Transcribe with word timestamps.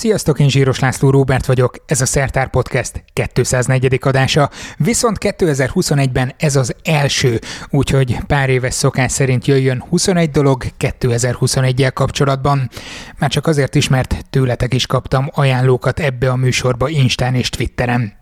Sziasztok, 0.00 0.38
én 0.38 0.48
Zsíros 0.48 0.78
László 0.78 1.10
Róbert 1.10 1.46
vagyok, 1.46 1.74
ez 1.86 2.00
a 2.00 2.06
Szertár 2.06 2.50
Podcast 2.50 3.04
204. 3.32 3.98
adása, 4.00 4.50
viszont 4.76 5.16
2021-ben 5.20 6.32
ez 6.36 6.56
az 6.56 6.74
első, 6.84 7.40
úgyhogy 7.70 8.18
pár 8.26 8.48
éves 8.48 8.74
szokás 8.74 9.12
szerint 9.12 9.46
jöjjön 9.46 9.84
21 9.88 10.30
dolog 10.30 10.64
2021-jel 10.78 11.90
kapcsolatban. 11.94 12.70
Már 13.18 13.30
csak 13.30 13.46
azért 13.46 13.74
is, 13.74 13.88
mert 13.88 14.24
tőletek 14.30 14.74
is 14.74 14.86
kaptam 14.86 15.28
ajánlókat 15.34 16.00
ebbe 16.00 16.30
a 16.30 16.36
műsorba 16.36 16.88
Instán 16.88 17.34
és 17.34 17.48
Twitteren. 17.48 18.12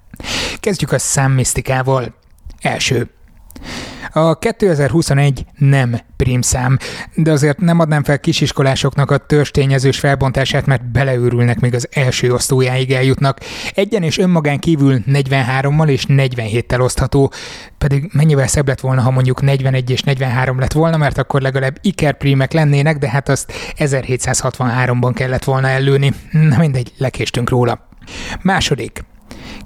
Kezdjük 0.61 0.93
a 0.93 0.99
számmisztikával. 0.99 2.15
Első. 2.61 3.11
A 4.13 4.39
2021 4.39 5.45
nem 5.59 6.01
prímszám, 6.17 6.79
de 7.15 7.33
azért 7.33 7.59
nem 7.59 7.79
adnám 7.79 8.05
fel 8.05 8.19
kisiskolásoknak 8.19 9.11
a 9.11 9.17
törstényezős 9.17 9.99
felbontását, 9.99 10.67
mert 10.67 10.91
beleőrülnek, 10.91 11.61
még 11.61 11.75
az 11.75 11.89
első 11.91 12.33
osztójáig 12.33 12.93
eljutnak. 12.93 13.41
Egyen 13.75 14.03
és 14.03 14.19
önmagán 14.19 14.59
kívül 14.59 14.99
43-mal 15.07 15.89
és 15.89 16.05
47-tel 16.09 16.81
osztható, 16.81 17.33
pedig 17.79 18.11
mennyivel 18.13 18.47
szebb 18.47 18.69
lett 18.69 18.81
volna, 18.81 19.01
ha 19.01 19.11
mondjuk 19.11 19.43
41 19.43 19.91
és 19.91 20.03
43 20.03 20.59
lett 20.59 20.73
volna, 20.73 20.97
mert 20.97 21.19
akkor 21.19 21.41
legalább 21.41 21.79
ikerprímek 21.83 22.53
lennének, 22.53 22.99
de 22.99 23.09
hát 23.09 23.29
azt 23.29 23.53
1763-ban 23.79 25.13
kellett 25.15 25.45
volna 25.45 25.69
ellőni. 25.69 26.13
Na 26.31 26.59
mindegy, 26.59 26.93
lekéstünk 26.97 27.49
róla. 27.49 27.89
Második. 28.43 29.05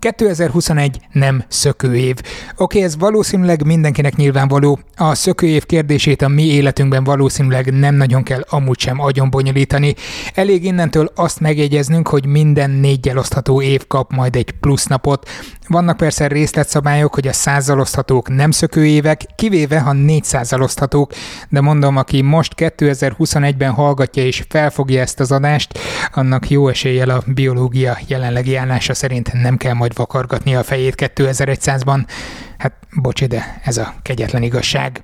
2021 0.03 1.01
nem 1.13 1.45
szökőév. 1.49 2.17
Oké, 2.57 2.83
ez 2.83 2.97
valószínűleg 2.99 3.67
mindenkinek 3.67 4.17
nyilvánvaló. 4.17 4.79
A 4.97 5.15
szökőév 5.15 5.67
kérdését 5.67 6.23
a 6.23 6.29
mi 6.29 6.43
életünkben 6.43 7.05
valószínűleg 7.05 7.79
nem 7.79 7.95
nagyon 7.95 8.23
kell 8.23 8.45
amúgy 8.49 8.79
sem 8.79 9.01
agyon 9.01 9.31
bonyolítani. 9.31 9.95
Elég 10.35 10.65
innentől 10.65 11.13
azt 11.15 11.41
megjegyeznünk, 11.41 12.09
hogy 12.09 12.27
minden 12.27 12.71
négyel 12.71 13.19
osztható 13.19 13.63
év 13.63 13.87
kap 13.87 14.13
majd 14.13 14.37
egy 14.37 14.51
plusz 14.61 14.87
napot. 14.87 15.29
Vannak 15.69 15.97
persze 15.97 16.27
részletszabályok, 16.27 17.15
hogy 17.15 17.29
a 17.29 17.33
százzal 17.33 17.81
oszthatók 17.81 18.29
nem 18.29 18.51
szökőévek, 18.51 19.27
kivéve 19.37 19.81
ha 19.81 19.93
400 19.93 20.53
oszthatók, 20.53 21.13
de 21.49 21.61
mondom, 21.61 21.97
aki 21.97 22.23
most 22.23 22.53
2021-ben 22.57 23.71
hallgatja 23.71 24.23
és 24.23 24.45
felfogja 24.49 25.01
ezt 25.01 25.21
az 25.21 25.33
adást, 25.33 25.79
annak 26.13 26.51
jó 26.51 26.69
eséllyel 26.69 27.11
a 27.11 27.23
biológia 27.27 27.99
jelenlegi 28.07 28.57
állása 28.57 28.95
szerint 28.95 29.33
nem 29.33 29.57
kell 29.57 29.75
majd 29.75 29.92
vakargatni 29.93 30.55
a 30.55 30.63
fejét 30.63 31.13
2100-ban. 31.15 32.07
Hát 32.59 32.73
bocsi, 33.01 33.27
de 33.27 33.61
ez 33.65 33.77
a 33.77 33.95
kegyetlen 34.03 34.43
igazság. 34.43 35.03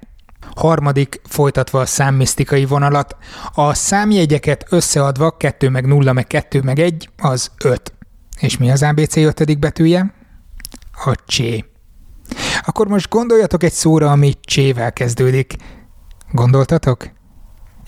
Harmadik, 0.57 1.21
folytatva 1.25 1.81
a 1.81 1.87
számmisztikai 1.87 2.65
vonalat, 2.65 3.17
a 3.55 3.75
számjegyeket 3.75 4.67
összeadva 4.71 5.37
2 5.37 5.69
meg 5.69 5.87
0 5.87 6.13
meg 6.13 6.27
2 6.27 6.63
meg 6.63 6.79
1 6.79 7.09
az 7.17 7.51
5. 7.65 7.93
És 8.41 8.57
mi 8.57 8.71
az 8.71 8.83
ABC 8.83 9.17
ötödik 9.17 9.59
betűje? 9.59 10.15
A 11.05 11.15
csé. 11.27 11.65
Akkor 12.61 12.89
most 12.89 13.09
gondoljatok 13.09 13.63
egy 13.63 13.73
szóra, 13.73 14.11
ami 14.11 14.35
csével 14.41 14.93
kezdődik. 14.93 15.55
Gondoltatok? 16.33 17.18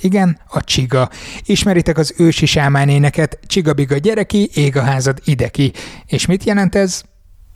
Igen, 0.00 0.38
a 0.48 0.64
csiga. 0.64 1.10
Ismeritek 1.44 1.98
az 1.98 2.14
ősi 2.16 2.46
sámán 2.46 2.88
éneket, 2.88 3.38
csigabiga 3.46 3.96
gyereki, 3.96 4.50
ég 4.54 4.76
a 4.76 4.82
házad 4.82 5.18
ideki. 5.24 5.72
És 6.06 6.26
mit 6.26 6.44
jelent 6.44 6.74
ez? 6.74 7.02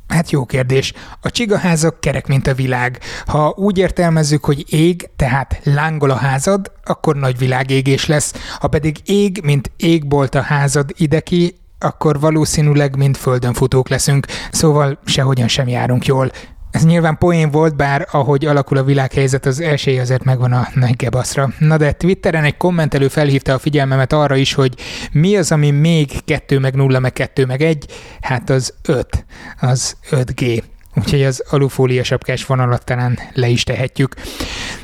Hát 0.08 0.30
jó 0.30 0.44
kérdés. 0.44 0.92
A 1.20 1.30
csigaházak 1.30 2.00
kerek, 2.00 2.26
mint 2.26 2.46
a 2.46 2.54
világ. 2.54 2.98
Ha 3.26 3.54
úgy 3.56 3.78
értelmezzük, 3.78 4.44
hogy 4.44 4.64
ég, 4.72 5.10
tehát 5.16 5.60
lángol 5.62 6.10
a 6.10 6.16
házad, 6.16 6.72
akkor 6.84 7.16
nagy 7.16 7.38
világégés 7.38 8.06
lesz. 8.06 8.34
Ha 8.58 8.68
pedig 8.68 8.96
ég, 9.04 9.40
mint 9.44 9.70
égbolt 9.76 10.34
a 10.34 10.40
házad 10.40 10.90
ideki, 10.96 11.54
akkor 11.78 12.20
valószínűleg 12.20 12.96
mind 12.96 13.16
földön 13.16 13.52
futók 13.52 13.88
leszünk, 13.88 14.26
szóval 14.50 14.98
sehogyan 15.04 15.48
sem 15.48 15.68
járunk 15.68 16.06
jól. 16.06 16.30
Ez 16.74 16.84
nyilván 16.84 17.18
poén 17.18 17.50
volt, 17.50 17.76
bár 17.76 18.06
ahogy 18.10 18.46
alakul 18.46 18.76
a 18.76 18.84
világhelyzet, 18.84 19.46
az 19.46 19.60
esély 19.60 19.98
azért 19.98 20.24
megvan 20.24 20.52
a 20.52 20.68
nagy 20.74 20.96
gebaszra. 20.96 21.52
Na 21.58 21.76
de 21.76 21.92
Twitteren 21.92 22.44
egy 22.44 22.56
kommentelő 22.56 23.08
felhívta 23.08 23.54
a 23.54 23.58
figyelmemet 23.58 24.12
arra 24.12 24.36
is, 24.36 24.54
hogy 24.54 24.74
mi 25.12 25.36
az, 25.36 25.52
ami 25.52 25.70
még 25.70 26.24
2 26.24 26.58
meg 26.58 26.74
0 26.74 26.98
meg 26.98 27.12
2 27.12 27.46
meg 27.46 27.62
1? 27.62 27.86
Hát 28.20 28.50
az 28.50 28.74
5, 28.82 29.24
az 29.60 29.96
5G 30.10 30.62
úgyhogy 30.96 31.22
az 31.22 31.44
alufólia 31.50 32.04
sapkás 32.04 32.46
vonalat 32.46 32.84
talán 32.84 33.18
le 33.32 33.48
is 33.48 33.64
tehetjük. 33.64 34.14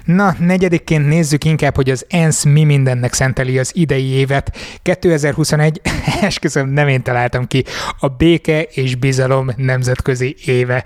Na, 0.04 0.34
negyedikként 0.38 1.06
nézzük 1.06 1.44
inkább, 1.44 1.74
hogy 1.74 1.90
az 1.90 2.06
ENSZ 2.08 2.44
mi 2.44 2.64
mindennek 2.64 3.12
szenteli 3.12 3.58
az 3.58 3.70
idei 3.74 4.06
évet. 4.06 4.56
2021, 4.82 5.80
esküszöm, 6.20 6.68
nem 6.68 6.88
én 6.88 7.02
találtam 7.02 7.46
ki, 7.46 7.64
a 7.98 8.08
béke 8.08 8.62
és 8.62 8.94
bizalom 8.94 9.50
nemzetközi 9.56 10.36
éve. 10.44 10.84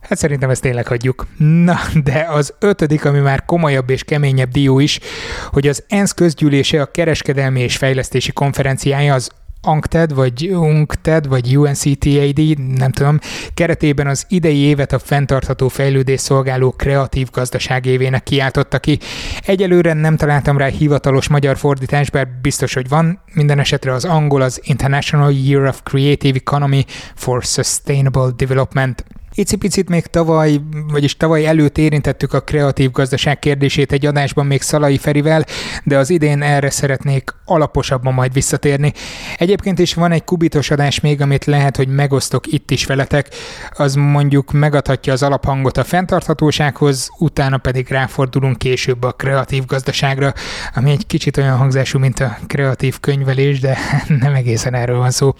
Hát 0.00 0.18
szerintem 0.18 0.50
ezt 0.50 0.62
tényleg 0.62 0.86
hagyjuk. 0.86 1.26
Na, 1.38 1.78
de 2.04 2.26
az 2.30 2.54
ötödik, 2.58 3.04
ami 3.04 3.18
már 3.18 3.44
komolyabb 3.44 3.90
és 3.90 4.04
keményebb 4.04 4.50
dió 4.50 4.78
is, 4.78 5.00
hogy 5.46 5.68
az 5.68 5.84
ENSZ 5.88 6.12
közgyűlése 6.12 6.80
a 6.80 6.90
kereskedelmi 6.90 7.60
és 7.60 7.76
fejlesztési 7.76 8.32
konferenciája 8.32 9.14
az 9.14 9.30
UNCTAD, 9.66 10.14
vagy 10.14 10.48
UNCTAD, 10.48 11.28
vagy 11.28 11.56
UNCTAD, 11.56 12.58
nem 12.76 12.92
tudom, 12.92 13.18
keretében 13.54 14.06
az 14.06 14.24
idei 14.28 14.58
évet 14.58 14.92
a 14.92 14.98
fenntartható 14.98 15.68
fejlődés 15.68 16.20
szolgáló 16.20 16.70
kreatív 16.70 17.28
gazdaság 17.30 17.86
évének 17.86 18.22
kiáltotta 18.22 18.78
ki. 18.78 18.98
Egyelőre 19.46 19.92
nem 19.92 20.16
találtam 20.16 20.56
rá 20.56 20.66
hivatalos 20.66 21.28
magyar 21.28 21.56
fordítás, 21.56 22.10
bár 22.10 22.28
biztos, 22.42 22.74
hogy 22.74 22.88
van. 22.88 23.20
Minden 23.34 23.58
esetre 23.58 23.92
az 23.92 24.04
angol 24.04 24.42
az 24.42 24.60
International 24.62 25.32
Year 25.32 25.66
of 25.66 25.80
Creative 25.84 26.38
Economy 26.38 26.84
for 27.14 27.42
Sustainable 27.42 28.30
Development. 28.36 29.04
Icipicit 29.40 29.88
még 29.88 30.06
tavaly, 30.06 30.60
vagyis 30.88 31.16
tavaly 31.16 31.46
előtt 31.46 31.78
érintettük 31.78 32.32
a 32.32 32.40
kreatív 32.40 32.90
gazdaság 32.90 33.38
kérdését 33.38 33.92
egy 33.92 34.06
adásban 34.06 34.46
még 34.46 34.62
Szalai 34.62 34.98
Ferivel, 34.98 35.44
de 35.84 35.98
az 35.98 36.10
idén 36.10 36.42
erre 36.42 36.70
szeretnék 36.70 37.34
alaposabban 37.44 38.14
majd 38.14 38.32
visszatérni. 38.32 38.92
Egyébként 39.36 39.78
is 39.78 39.94
van 39.94 40.12
egy 40.12 40.24
kubitos 40.24 40.70
adás 40.70 41.00
még, 41.00 41.20
amit 41.20 41.44
lehet, 41.44 41.76
hogy 41.76 41.88
megosztok 41.88 42.46
itt 42.46 42.70
is 42.70 42.86
veletek, 42.86 43.28
az 43.70 43.94
mondjuk 43.94 44.52
megadhatja 44.52 45.12
az 45.12 45.22
alaphangot 45.22 45.76
a 45.76 45.84
fenntarthatósághoz, 45.84 47.10
utána 47.18 47.58
pedig 47.58 47.88
ráfordulunk 47.88 48.58
később 48.58 49.02
a 49.02 49.12
kreatív 49.12 49.64
gazdaságra, 49.64 50.32
ami 50.74 50.90
egy 50.90 51.06
kicsit 51.06 51.36
olyan 51.36 51.56
hangzású, 51.56 51.98
mint 51.98 52.20
a 52.20 52.38
kreatív 52.46 53.00
könyvelés, 53.00 53.60
de 53.60 53.78
nem 54.20 54.34
egészen 54.34 54.74
erről 54.74 54.98
van 54.98 55.10
szó. 55.10 55.34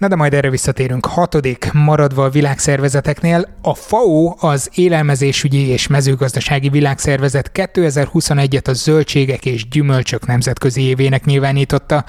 Na 0.00 0.08
de 0.08 0.16
majd 0.16 0.34
erre 0.34 0.50
visszatérünk. 0.50 1.06
Hatodik, 1.06 1.70
maradva 1.72 2.24
a 2.24 2.30
világszervezeteknél, 3.00 3.48
a 3.62 3.74
FAO, 3.74 4.34
az 4.38 4.70
Élelmezésügyi 4.74 5.66
és 5.66 5.86
Mezőgazdasági 5.86 6.68
Világszervezet 6.68 7.50
2021-et 7.54 8.68
a 8.68 8.72
zöldségek 8.72 9.46
és 9.46 9.68
gyümölcsök 9.68 10.26
nemzetközi 10.26 10.82
évének 10.82 11.24
nyilvánította. 11.24 12.04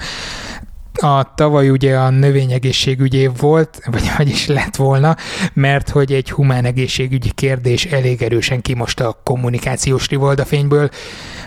A 0.92 1.34
tavaly 1.34 1.68
ugye 1.68 1.96
a 1.98 2.10
növényegészségügyi 2.10 3.16
év 3.16 3.30
volt, 3.36 3.80
vagy 3.90 4.10
vagyis 4.16 4.46
lett 4.46 4.76
volna, 4.76 5.16
mert 5.52 5.88
hogy 5.88 6.12
egy 6.12 6.30
humán 6.30 6.64
egészségügyi 6.64 7.30
kérdés 7.30 7.84
elég 7.84 8.22
erősen 8.22 8.60
kimosta 8.60 9.08
a 9.08 9.20
kommunikációs 9.24 10.08
fényből. 10.44 10.90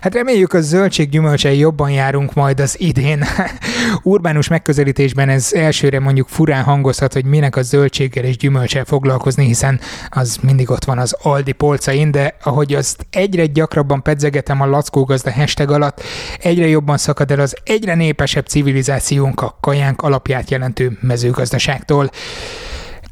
Hát 0.01 0.13
reméljük 0.13 0.53
a 0.53 0.61
zöldség 0.61 1.21
jobban 1.43 1.89
járunk 1.89 2.33
majd 2.33 2.59
az 2.59 2.79
idén. 2.79 3.23
Urbánus 4.03 4.47
megközelítésben 4.47 5.29
ez 5.29 5.53
elsőre 5.53 5.99
mondjuk 5.99 6.27
furán 6.27 6.63
hangozhat, 6.63 7.13
hogy 7.13 7.25
minek 7.25 7.55
a 7.55 7.61
zöldséggel 7.61 8.23
és 8.23 8.37
gyümölcsel 8.37 8.85
foglalkozni, 8.85 9.45
hiszen 9.45 9.79
az 10.09 10.37
mindig 10.41 10.69
ott 10.69 10.85
van 10.85 10.97
az 10.97 11.15
Aldi 11.21 11.51
polcain, 11.51 12.11
de 12.11 12.37
ahogy 12.43 12.73
azt 12.73 13.05
egyre 13.09 13.45
gyakrabban 13.45 14.03
pedzegetem 14.03 14.61
a 14.61 14.65
Lackó 14.65 15.03
gazda 15.03 15.31
hashtag 15.31 15.71
alatt, 15.71 16.01
egyre 16.39 16.67
jobban 16.67 16.97
szakad 16.97 17.31
el 17.31 17.39
az 17.39 17.55
egyre 17.63 17.95
népesebb 17.95 18.45
civilizációnk 18.45 19.41
a 19.41 19.57
kajánk 19.61 20.01
alapját 20.01 20.49
jelentő 20.49 20.97
mezőgazdaságtól. 21.01 22.09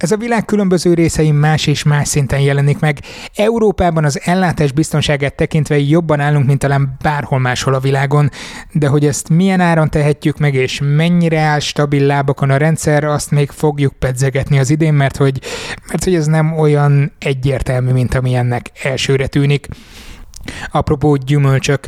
Ez 0.03 0.11
a 0.11 0.17
világ 0.17 0.45
különböző 0.45 0.93
részein 0.93 1.33
más 1.33 1.67
és 1.67 1.83
más 1.83 2.07
szinten 2.07 2.39
jelenik 2.39 2.79
meg. 2.79 2.99
Európában 3.35 4.05
az 4.05 4.19
ellátás 4.23 4.71
biztonságát 4.71 5.35
tekintve 5.35 5.79
jobban 5.79 6.19
állunk, 6.19 6.45
mint 6.45 6.59
talán 6.59 6.97
bárhol 7.01 7.39
máshol 7.39 7.73
a 7.73 7.79
világon, 7.79 8.29
de 8.71 8.87
hogy 8.87 9.05
ezt 9.05 9.29
milyen 9.29 9.59
áron 9.59 9.89
tehetjük 9.89 10.37
meg, 10.37 10.53
és 10.53 10.79
mennyire 10.83 11.39
áll 11.39 11.59
stabil 11.59 12.05
lábakon 12.05 12.49
a 12.49 12.57
rendszer, 12.57 13.03
azt 13.03 13.31
még 13.31 13.49
fogjuk 13.49 13.93
pedzegetni 13.93 14.59
az 14.59 14.69
idén, 14.69 14.93
mert 14.93 15.17
hogy, 15.17 15.41
mert 15.89 16.03
hogy 16.03 16.15
ez 16.15 16.25
nem 16.25 16.57
olyan 16.57 17.11
egyértelmű, 17.19 17.91
mint 17.91 18.15
ami 18.15 18.35
ennek 18.35 18.71
elsőre 18.83 19.27
tűnik. 19.27 19.67
Apropó 20.71 21.15
gyümölcsök, 21.15 21.87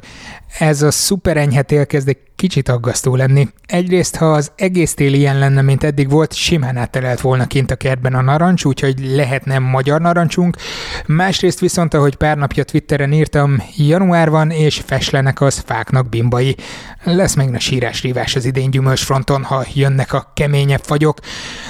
ez 0.59 0.81
a 0.81 0.91
szuper 0.91 1.37
enyhe 1.37 1.85
kezd 1.85 2.07
egy 2.07 2.17
kicsit 2.35 2.69
aggasztó 2.69 3.15
lenni. 3.15 3.47
Egyrészt, 3.65 4.15
ha 4.15 4.31
az 4.31 4.51
egész 4.55 4.93
tél 4.93 5.13
ilyen 5.13 5.39
lenne, 5.39 5.61
mint 5.61 5.83
eddig 5.83 6.09
volt, 6.09 6.33
simán 6.33 6.77
áttelelt 6.77 7.21
volna 7.21 7.47
kint 7.47 7.71
a 7.71 7.75
kertben 7.75 8.13
a 8.13 8.21
narancs, 8.21 8.65
úgyhogy 8.65 8.99
lehetne 8.99 9.59
magyar 9.59 10.01
narancsunk. 10.01 10.57
Másrészt 11.05 11.59
viszont, 11.59 11.93
ahogy 11.93 12.15
pár 12.15 12.37
napja 12.37 12.63
Twitteren 12.63 13.13
írtam, 13.13 13.63
január 13.75 14.29
van, 14.29 14.51
és 14.51 14.81
feslenek 14.85 15.41
az 15.41 15.63
fáknak 15.65 16.09
bimbai. 16.09 16.55
Lesz 17.03 17.35
meg 17.35 17.53
a 17.53 17.59
sírás-rívás 17.59 18.35
az 18.35 18.45
idén 18.45 18.69
gyümölcsfronton, 18.69 19.43
ha 19.43 19.65
jönnek 19.73 20.13
a 20.13 20.31
keményebb 20.33 20.83
fagyok. 20.83 21.19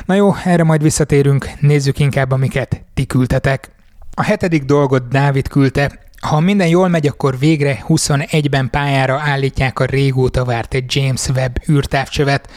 Na 0.05 0.13
jó, 0.13 0.35
erre 0.43 0.63
majd 0.63 0.81
visszatérünk, 0.81 1.49
nézzük 1.59 1.99
inkább, 1.99 2.31
amiket 2.31 2.81
ti 2.93 3.05
küldtetek. 3.05 3.69
A 4.17 4.23
hetedik 4.23 4.63
dolgot 4.63 5.07
Dávid 5.07 5.47
küldte, 5.47 6.04
ha 6.21 6.39
minden 6.39 6.67
jól 6.67 6.87
megy, 6.87 7.07
akkor 7.07 7.39
végre 7.39 7.83
21-ben 7.87 8.69
pályára 8.69 9.19
állítják 9.19 9.79
a 9.79 9.85
régóta 9.85 10.45
várt 10.45 10.73
egy 10.73 10.95
James 10.95 11.27
Webb 11.29 11.61
űrtávcsövet. 11.69 12.49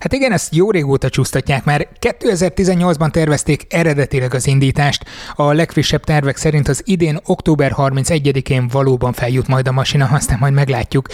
Hát 0.00 0.12
igen, 0.12 0.32
ezt 0.32 0.54
jó 0.54 0.70
régóta 0.70 1.08
csúsztatják 1.08 1.64
már. 1.64 1.88
2018-ban 2.00 3.10
tervezték 3.10 3.66
eredetileg 3.68 4.34
az 4.34 4.46
indítást. 4.46 5.04
A 5.34 5.52
legfrissebb 5.52 6.04
tervek 6.04 6.36
szerint 6.36 6.68
az 6.68 6.82
idén 6.84 7.18
október 7.24 7.74
31-én 7.76 8.68
valóban 8.68 9.12
feljut 9.12 9.46
majd 9.46 9.68
a 9.68 9.72
masina, 9.72 10.08
aztán 10.12 10.38
majd 10.40 10.52
meglátjuk. 10.52 11.08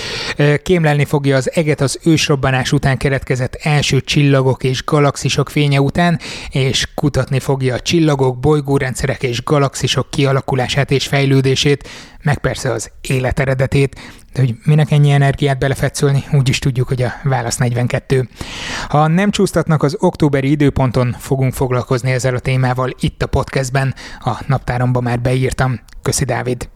Kémlelni 0.62 1.04
fogja 1.04 1.36
az 1.36 1.50
eget 1.54 1.80
az 1.80 1.98
ősrobbanás 2.04 2.72
után 2.72 2.96
keretkezett 2.96 3.54
első 3.54 4.00
csillagok 4.00 4.64
és 4.64 4.84
galaxisok 4.84 5.50
fénye 5.50 5.80
után, 5.80 6.18
és 6.50 6.88
kutatni 6.94 7.38
fogja 7.38 7.74
a 7.74 7.80
csillagok, 7.80 8.38
bolygórendszerek 8.38 9.22
és 9.22 9.44
galaxisok 9.44 10.10
kialakulását 10.10 10.90
és 10.90 11.06
fejlődését, 11.06 11.88
meg 12.22 12.38
persze 12.38 12.72
az 12.72 12.90
élet 13.00 13.40
eredetét, 13.40 14.00
de 14.36 14.42
hogy 14.42 14.54
minek 14.64 14.90
ennyi 14.90 15.10
energiát 15.10 15.58
belefetszölni, 15.58 16.24
úgy 16.32 16.48
is 16.48 16.58
tudjuk, 16.58 16.88
hogy 16.88 17.02
a 17.02 17.12
válasz 17.22 17.56
42. 17.56 18.28
Ha 18.88 19.06
nem 19.06 19.30
csúsztatnak 19.30 19.82
az 19.82 19.96
októberi 20.00 20.50
időponton, 20.50 21.16
fogunk 21.18 21.52
foglalkozni 21.52 22.10
ezzel 22.10 22.34
a 22.34 22.38
témával 22.38 22.90
itt 23.00 23.22
a 23.22 23.26
podcastben, 23.26 23.94
a 24.20 24.42
naptáromba 24.46 25.00
már 25.00 25.20
beírtam. 25.20 25.80
Köszi 26.02 26.24
Dávid! 26.24 26.68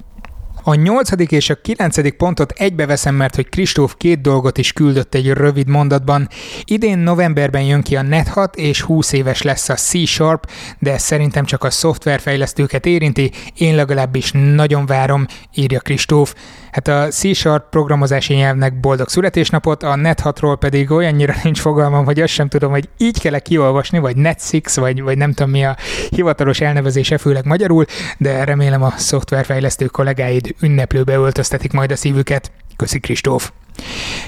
A 0.62 0.74
nyolcadik 0.74 1.32
és 1.32 1.50
a 1.50 1.54
kilencedik 1.54 2.14
pontot 2.14 2.50
egybeveszem, 2.50 3.14
mert 3.14 3.34
hogy 3.34 3.48
Kristóf 3.48 3.94
két 3.96 4.20
dolgot 4.20 4.58
is 4.58 4.72
küldött 4.72 5.14
egy 5.14 5.28
rövid 5.28 5.68
mondatban. 5.68 6.28
Idén 6.64 6.98
novemberben 6.98 7.62
jön 7.62 7.82
ki 7.82 7.96
a 7.96 8.00
Net6, 8.00 8.54
és 8.54 8.80
20 8.82 9.12
éves 9.12 9.42
lesz 9.42 9.68
a 9.68 9.74
C-Sharp, 9.74 10.50
de 10.78 10.98
szerintem 10.98 11.44
csak 11.44 11.64
a 11.64 11.70
szoftverfejlesztőket 11.70 12.86
érinti, 12.86 13.30
én 13.56 13.74
legalábbis 13.74 14.30
nagyon 14.32 14.86
várom, 14.86 15.26
írja 15.54 15.80
Kristóf. 15.80 16.34
Hát 16.72 16.88
a 16.88 17.08
C-Sharp 17.08 17.68
programozási 17.70 18.34
nyelvnek 18.34 18.80
boldog 18.80 19.08
születésnapot, 19.08 19.82
a 19.82 19.94
Net6-ról 19.94 20.56
pedig 20.58 20.90
olyannyira 20.90 21.34
nincs 21.42 21.60
fogalmam, 21.60 22.04
hogy 22.04 22.20
azt 22.20 22.32
sem 22.32 22.48
tudom, 22.48 22.70
hogy 22.70 22.88
így 22.98 23.20
kell 23.20 23.38
kiolvasni, 23.38 23.98
vagy 23.98 24.16
Net6, 24.16 24.72
vagy, 24.74 25.02
vagy 25.02 25.18
nem 25.18 25.32
tudom 25.32 25.50
mi 25.50 25.64
a 25.64 25.76
hivatalos 26.10 26.60
elnevezése, 26.60 27.18
főleg 27.18 27.44
magyarul, 27.44 27.84
de 28.18 28.44
remélem 28.44 28.82
a 28.82 28.92
szoftverfejlesztő 28.96 29.86
kollégáid 29.86 30.54
ünneplőbe 30.62 31.14
öltöztetik 31.14 31.72
majd 31.72 31.90
a 31.90 31.96
szívüket. 31.96 32.52
Köszi 32.76 33.00
Kristóf! 33.00 33.52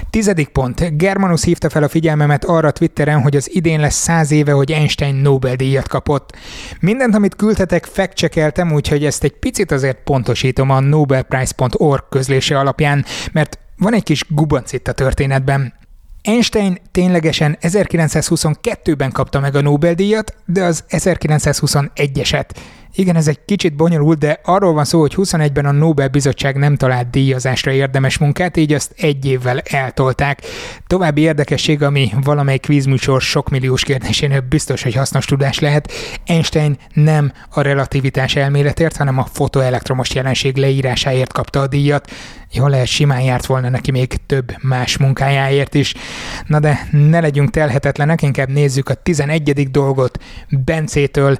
Tizedik 0.09 0.47
pont. 0.47 0.97
Germanus 0.97 1.43
hívta 1.43 1.69
fel 1.69 1.83
a 1.83 1.87
figyelmemet 1.87 2.45
arra 2.45 2.71
Twitteren, 2.71 3.21
hogy 3.21 3.35
az 3.35 3.55
idén 3.55 3.79
lesz 3.79 3.95
száz 3.95 4.31
éve, 4.31 4.51
hogy 4.51 4.71
Einstein 4.71 5.15
Nobel-díjat 5.15 5.87
kapott. 5.87 6.35
Mindent, 6.79 7.15
amit 7.15 7.35
küldtetek, 7.35 7.85
fekcsekeltem, 7.85 8.71
úgyhogy 8.71 9.05
ezt 9.05 9.23
egy 9.23 9.39
picit 9.39 9.71
azért 9.71 10.03
pontosítom 10.03 10.69
a 10.69 10.79
nobelprize.org 10.79 12.03
közlése 12.09 12.59
alapján, 12.59 13.05
mert 13.31 13.59
van 13.77 13.93
egy 13.93 14.03
kis 14.03 14.25
gubanc 14.29 14.73
itt 14.73 14.87
a 14.87 14.91
történetben. 14.91 15.73
Einstein 16.21 16.77
ténylegesen 16.91 17.57
1922-ben 17.61 19.11
kapta 19.11 19.39
meg 19.39 19.55
a 19.55 19.61
Nobel-díjat, 19.61 20.35
de 20.45 20.63
az 20.63 20.83
1921-eset. 20.89 22.45
Igen, 22.95 23.15
ez 23.15 23.27
egy 23.27 23.39
kicsit 23.45 23.75
bonyolult, 23.75 24.17
de 24.17 24.39
arról 24.43 24.73
van 24.73 24.85
szó, 24.85 24.99
hogy 24.99 25.13
21-ben 25.15 25.65
a 25.65 25.71
Nobel-bizottság 25.71 26.57
nem 26.57 26.75
talált 26.75 27.09
díjazásra 27.09 27.71
érdemes 27.71 28.17
munkát, 28.17 28.57
így 28.57 28.73
azt 28.73 28.93
egy 28.97 29.25
évvel 29.25 29.59
eltolták. 29.59 30.41
További 30.87 31.21
érdekesség, 31.21 31.83
ami 31.83 32.11
valamely 32.23 32.57
kvízműsor 32.57 33.21
sok 33.21 33.49
milliós 33.49 33.83
kérdésénél 33.83 34.41
biztos, 34.41 34.83
hogy 34.83 34.93
hasznos 34.93 35.25
tudás 35.25 35.59
lehet, 35.59 35.91
Einstein 36.25 36.77
nem 36.93 37.31
a 37.49 37.61
relativitás 37.61 38.35
elméletért, 38.35 38.97
hanem 38.97 39.17
a 39.17 39.27
fotoelektromos 39.31 40.13
jelenség 40.13 40.57
leírásáért 40.57 41.33
kapta 41.33 41.59
a 41.59 41.67
díjat. 41.67 42.11
Jól 42.51 42.69
lehet, 42.69 42.87
simán 42.87 43.21
járt 43.21 43.45
volna 43.45 43.69
neki 43.69 43.91
még 43.91 44.15
több 44.25 44.55
más 44.61 44.97
munkájáért 44.97 45.73
is. 45.73 45.93
Na 46.47 46.59
de 46.59 46.87
ne 46.91 47.19
legyünk 47.19 47.49
telhetetlenek, 47.49 48.21
inkább 48.21 48.49
nézzük 48.49 48.89
a 48.89 48.93
11. 48.93 49.71
dolgot 49.71 50.17
Bencétől 50.49 51.37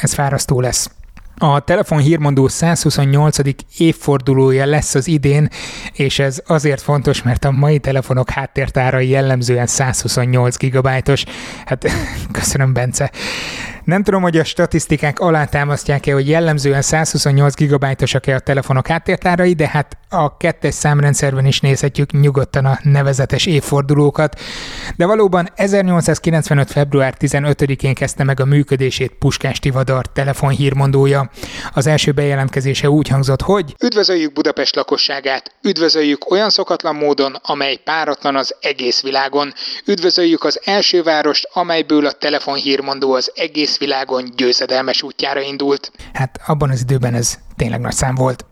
ez 0.00 0.14
fárasztó 0.14 0.60
lesz. 0.60 0.90
A 1.38 1.60
telefon 1.60 1.98
hírmondó 1.98 2.48
128. 2.48 3.36
évfordulója 3.78 4.66
lesz 4.66 4.94
az 4.94 5.08
idén, 5.08 5.48
és 5.92 6.18
ez 6.18 6.42
azért 6.46 6.80
fontos, 6.80 7.22
mert 7.22 7.44
a 7.44 7.50
mai 7.50 7.78
telefonok 7.78 8.30
háttértárai 8.30 9.08
jellemzően 9.08 9.66
128 9.66 10.56
gigabájtos. 10.56 11.24
Hát 11.64 11.84
köszönöm, 12.32 12.72
Bence. 12.72 13.10
Nem 13.84 14.02
tudom, 14.02 14.22
hogy 14.22 14.38
a 14.38 14.44
statisztikák 14.44 15.18
alátámasztják-e, 15.20 16.12
hogy 16.12 16.28
jellemzően 16.28 16.82
128 16.82 17.54
gigabájtosak-e 17.54 18.34
a 18.34 18.38
telefonok 18.38 18.86
háttértárai, 18.86 19.52
de 19.52 19.68
hát 19.68 19.96
a 20.08 20.36
kettes 20.36 20.74
számrendszerben 20.74 21.46
is 21.46 21.60
nézhetjük 21.60 22.12
nyugodtan 22.12 22.64
a 22.64 22.78
nevezetes 22.82 23.46
évfordulókat. 23.46 24.40
De 24.96 25.06
valóban 25.06 25.48
1895. 25.54 26.70
február 26.70 27.14
15-én 27.20 27.94
kezdte 27.94 28.24
meg 28.24 28.40
a 28.40 28.44
működését 28.44 29.12
Puskás 29.18 29.58
Tivadar 29.58 30.06
telefonhírmondója. 30.06 31.30
Az 31.74 31.86
első 31.86 32.12
bejelentkezése 32.12 32.90
úgy 32.90 33.08
hangzott, 33.08 33.40
hogy 33.40 33.74
Üdvözöljük 33.82 34.32
Budapest 34.32 34.76
lakosságát, 34.76 35.52
üdvözöljük 35.62 36.30
olyan 36.30 36.50
szokatlan 36.50 36.94
módon, 36.94 37.36
amely 37.42 37.76
páratlan 37.76 38.36
az 38.36 38.54
egész 38.60 39.02
világon. 39.02 39.54
Üdvözöljük 39.86 40.44
az 40.44 40.60
első 40.64 41.02
várost, 41.02 41.48
amelyből 41.52 42.06
a 42.06 42.12
telefonhírmondó 42.12 43.12
az 43.12 43.32
egész 43.34 43.73
egész 43.74 43.88
világon 43.88 44.30
győzedelmes 44.36 45.02
útjára 45.02 45.40
indult. 45.40 45.92
Hát 46.12 46.40
abban 46.46 46.70
az 46.70 46.80
időben 46.80 47.14
ez 47.14 47.38
tényleg 47.56 47.80
nagy 47.80 47.92
szám 47.92 48.14
volt. 48.14 48.44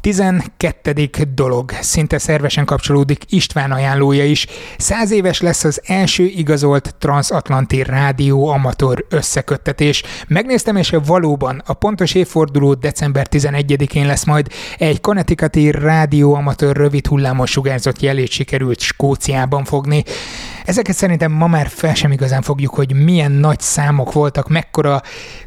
12. 0.00 1.10
dolog, 1.34 1.70
szinte 1.80 2.18
szervesen 2.18 2.64
kapcsolódik 2.64 3.22
István 3.28 3.72
ajánlója 3.72 4.24
is. 4.24 4.46
Száz 4.78 5.10
éves 5.10 5.40
lesz 5.40 5.64
az 5.64 5.80
első 5.86 6.24
igazolt 6.24 6.94
transatlanti 6.98 7.82
rádió 7.82 8.46
amatőr 8.46 9.04
összeköttetés. 9.08 10.02
Megnéztem, 10.28 10.76
és 10.76 10.94
valóban 11.04 11.62
a 11.66 11.72
pontos 11.72 12.14
évforduló 12.14 12.74
december 12.74 13.26
11-én 13.30 14.06
lesz 14.06 14.24
majd 14.24 14.46
egy 14.78 15.00
Connecticuti 15.00 15.70
rádió 15.70 16.34
amatőr 16.34 16.76
rövid 16.76 17.06
hullámos 17.06 17.50
sugárzott 17.50 18.00
jelét 18.00 18.30
sikerült 18.30 18.80
Skóciában 18.80 19.64
fogni. 19.64 20.04
Ezeket 20.68 20.96
szerintem 20.96 21.32
ma 21.32 21.46
már 21.46 21.68
fel 21.68 21.94
sem 21.94 22.12
igazán 22.12 22.42
fogjuk, 22.42 22.74
hogy 22.74 23.04
milyen 23.04 23.32
nagy 23.32 23.60
számok 23.60 24.12
voltak, 24.12 24.48
mekkora 24.48 25.02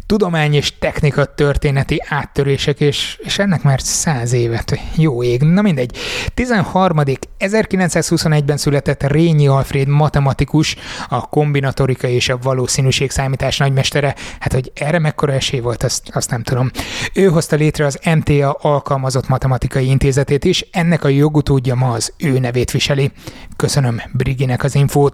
tudomány 0.06 0.54
és 0.54 0.78
technika 0.80 1.26
történeti 1.26 2.04
áttörések, 2.08 2.80
és, 2.80 3.20
és 3.24 3.40
ennek 3.40 3.64
már 3.64 3.82
száz 3.82 4.34
évet. 4.34 4.80
Jó 4.96 5.24
ég, 5.24 5.42
na 5.42 5.62
mindegy. 5.62 5.98
13. 6.34 6.98
1921-ben 7.40 8.58
született 8.58 9.04
Rényi 9.04 9.48
Alfred 9.48 9.88
matematikus, 9.88 10.76
a 11.10 11.30
kombinatorika 11.30 12.08
és 12.08 12.30
a 12.30 12.38
valószínűség 12.42 13.12
számítás 13.12 13.58
nagymestere. 13.58 14.16
Hát, 14.40 14.54
hogy 14.54 14.72
erre 14.76 15.00
mekkora 15.00 15.34
esély 15.34 15.60
volt, 15.60 15.84
azt, 15.84 16.10
azt 16.14 16.30
nem 16.30 16.44
tudom. 16.44 16.72
Ő 17.14 17.28
hozta 17.28 17.56
létre 17.56 17.86
az 17.86 18.00
MTA 18.16 18.52
alkalmazott 18.52 19.28
matematikai 19.28 19.88
intézetét 19.88 20.46
is, 20.46 20.66
ennek 20.72 21.04
a 21.04 21.08
jogutódja 21.08 21.76
ma 21.76 21.92
az 21.92 22.14
ő 22.18 22.40
nevét 22.40 22.72
viseli. 22.72 23.12
Köszönöm 23.56 24.02
Briginek 24.14 24.64
az 24.64 24.76
infót. 24.76 25.11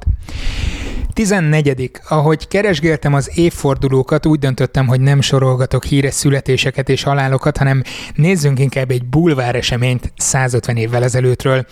14. 1.13 1.92
Ahogy 2.08 2.48
keresgéltem 2.48 3.13
az 3.13 3.32
évfordulókat, 3.34 4.25
úgy 4.25 4.39
döntöttem, 4.39 4.88
hogy 4.88 5.01
nem 5.01 5.22
sorolgatok 5.22 5.86
híres 5.86 6.13
születéseket 6.13 6.89
és 6.89 7.04
halálokat, 7.04 7.58
hanem 7.58 7.84
nézzünk 8.16 8.60
inkább 8.60 8.92
egy 8.92 9.06
bulvár 9.06 9.56
eseményt 9.56 10.13
150 10.18 10.77
évvel 10.77 11.04
ezelőttről. 11.04 11.66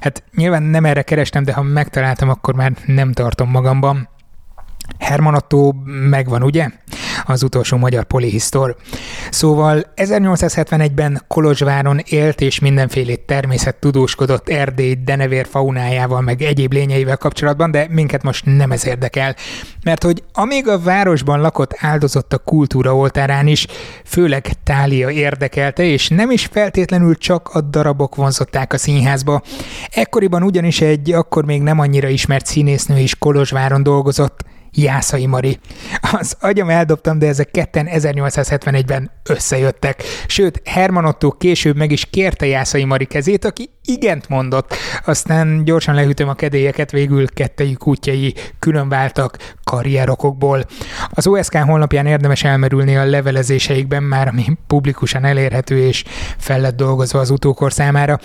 Hát 0.00 0.22
nyilván 0.36 0.62
nem 0.62 0.84
erre 0.84 1.02
kerestem, 1.02 1.44
de 1.44 1.52
ha 1.52 1.62
megtaláltam, 1.62 2.28
akkor 2.28 2.54
már 2.54 2.72
nem 2.86 3.12
tartom 3.12 3.50
magamban. 3.50 4.08
Herman 4.98 5.34
Otto 5.34 5.72
megvan, 6.10 6.42
ugye? 6.42 6.68
az 7.24 7.42
utolsó 7.42 7.76
magyar 7.76 8.04
polihisztor. 8.04 8.76
Szóval 9.30 9.84
1871-ben 9.96 11.22
Kolozsváron 11.28 12.00
élt 12.04 12.40
és 12.40 12.58
mindenfélét 12.58 13.20
természet 13.20 13.76
tudóskodott 13.76 14.48
Erdély 14.48 14.94
denevér 15.04 15.46
faunájával 15.50 16.20
meg 16.20 16.42
egyéb 16.42 16.72
lényeivel 16.72 17.16
kapcsolatban, 17.16 17.70
de 17.70 17.86
minket 17.90 18.22
most 18.22 18.44
nem 18.44 18.70
ez 18.72 18.86
érdekel. 18.86 19.34
Mert 19.84 20.02
hogy 20.02 20.22
amíg 20.32 20.68
a 20.68 20.78
városban 20.78 21.40
lakott 21.40 21.76
áldozott 21.78 22.32
a 22.32 22.38
kultúra 22.38 22.96
oltárán 22.96 23.46
is, 23.46 23.66
főleg 24.04 24.48
Tália 24.64 25.10
érdekelte, 25.10 25.82
és 25.82 26.08
nem 26.08 26.30
is 26.30 26.48
feltétlenül 26.52 27.16
csak 27.16 27.48
a 27.48 27.60
darabok 27.60 28.14
vonzották 28.14 28.72
a 28.72 28.78
színházba. 28.78 29.42
Ekkoriban 29.90 30.42
ugyanis 30.42 30.80
egy 30.80 31.12
akkor 31.12 31.44
még 31.44 31.62
nem 31.62 31.78
annyira 31.78 32.08
ismert 32.08 32.46
színésznő 32.46 32.98
is 32.98 33.18
Kolozsváron 33.18 33.82
dolgozott, 33.82 34.44
Jászai 34.72 35.26
Mari. 35.26 35.58
Az 36.12 36.36
agyam 36.40 36.68
eldobtam, 36.68 37.18
de 37.18 37.26
ezek 37.26 37.50
ketten 37.50 37.88
1871-ben 37.90 39.10
összejöttek. 39.28 40.02
Sőt, 40.26 40.62
Herman 40.64 41.04
Otto 41.04 41.30
később 41.30 41.76
meg 41.76 41.90
is 41.90 42.06
kérte 42.10 42.46
Jászai 42.46 42.84
Mari 42.84 43.04
kezét, 43.04 43.44
aki 43.44 43.70
igent 43.84 44.28
mondott. 44.28 44.74
Aztán 45.04 45.64
gyorsan 45.64 45.94
lehűtöm 45.94 46.28
a 46.28 46.34
kedélyeket, 46.34 46.90
végül 46.90 47.28
kettejük 47.28 47.86
útjai 47.86 48.34
különváltak 48.58 49.36
karrierokokból. 49.64 50.64
Az 51.10 51.26
OSK 51.26 51.56
honlapján 51.56 52.06
érdemes 52.06 52.44
elmerülni 52.44 52.96
a 52.96 53.04
levelezéseikben 53.04 54.02
már, 54.02 54.28
ami 54.28 54.44
publikusan 54.66 55.24
elérhető 55.24 55.78
és 55.78 56.04
fel 56.38 56.60
lett 56.60 56.76
dolgozva 56.76 57.18
az 57.18 57.30
utókor 57.30 57.72
számára. 57.72 58.18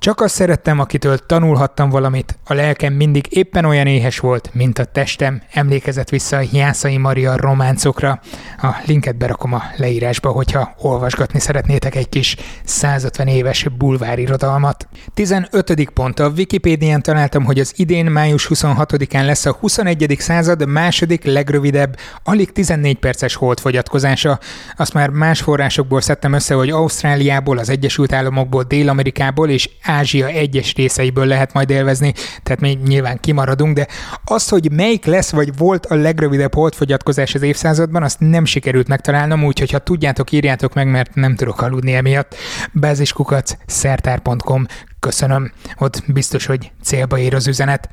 Csak 0.00 0.20
azt 0.20 0.34
szerettem, 0.34 0.78
akitől 0.78 1.18
tanulhattam 1.18 1.90
valamit. 1.90 2.38
A 2.44 2.54
lelkem 2.54 2.92
mindig 2.92 3.26
éppen 3.30 3.64
olyan 3.64 3.86
éhes 3.86 4.18
volt, 4.18 4.50
mint 4.52 4.78
a 4.78 4.84
testem. 4.84 5.42
Emlékezett 5.52 6.08
vissza 6.08 6.36
a 6.36 6.44
Jászai 6.52 6.96
Maria 6.96 7.36
románcokra. 7.36 8.20
A 8.62 8.68
linket 8.86 9.16
berakom 9.16 9.52
a 9.52 9.62
leírásba, 9.76 10.30
hogyha 10.30 10.74
olvasgatni 10.78 11.40
szeretnétek 11.40 11.94
egy 11.94 12.08
kis 12.08 12.36
150 12.64 13.26
éves 13.26 13.68
bulvárirodalmat. 13.78 14.88
15. 15.14 15.90
pont. 15.94 16.20
A 16.20 16.32
Wikipédián 16.36 17.02
találtam, 17.02 17.44
hogy 17.44 17.58
az 17.58 17.72
idén 17.76 18.06
május 18.06 18.48
26-án 18.54 19.24
lesz 19.24 19.46
a 19.46 19.56
21. 19.60 20.16
század 20.18 20.68
második 20.68 21.24
legrövidebb, 21.24 21.96
alig 22.24 22.52
14 22.52 22.98
perces 22.98 23.34
holdfogyatkozása. 23.34 24.38
Azt 24.76 24.94
már 24.94 25.08
más 25.08 25.40
forrásokból 25.40 26.00
szedtem 26.00 26.32
össze, 26.32 26.54
hogy 26.54 26.70
Ausztráliából, 26.70 27.58
az 27.58 27.68
Egyesült 27.68 28.12
Államokból, 28.12 28.62
Dél-Amerikából 28.62 29.48
és 29.48 29.70
Ázsia 29.88 30.26
egyes 30.26 30.74
részeiből 30.74 31.26
lehet 31.26 31.52
majd 31.52 31.70
élvezni, 31.70 32.12
tehát 32.42 32.60
még 32.60 32.78
nyilván 32.78 33.20
kimaradunk, 33.20 33.74
de 33.74 33.86
azt, 34.24 34.50
hogy 34.50 34.72
melyik 34.72 35.04
lesz 35.04 35.30
vagy 35.30 35.56
volt 35.56 35.86
a 35.86 35.94
legrövidebb 35.94 36.54
holdfogyatkozás 36.54 37.34
az 37.34 37.42
évszázadban, 37.42 38.02
azt 38.02 38.20
nem 38.20 38.44
sikerült 38.44 38.88
megtalálnom, 38.88 39.44
úgyhogy 39.44 39.70
ha 39.70 39.78
tudjátok, 39.78 40.32
írjátok 40.32 40.74
meg, 40.74 40.86
mert 40.86 41.14
nem 41.14 41.34
tudok 41.34 41.60
aludni 41.62 41.94
emiatt. 41.94 42.34
Báziskukac, 42.72 43.52
szertár.com 43.66 44.66
Köszönöm, 45.00 45.52
ott 45.78 46.02
biztos, 46.06 46.46
hogy 46.46 46.70
célba 46.82 47.18
ér 47.18 47.34
az 47.34 47.46
üzenet. 47.46 47.88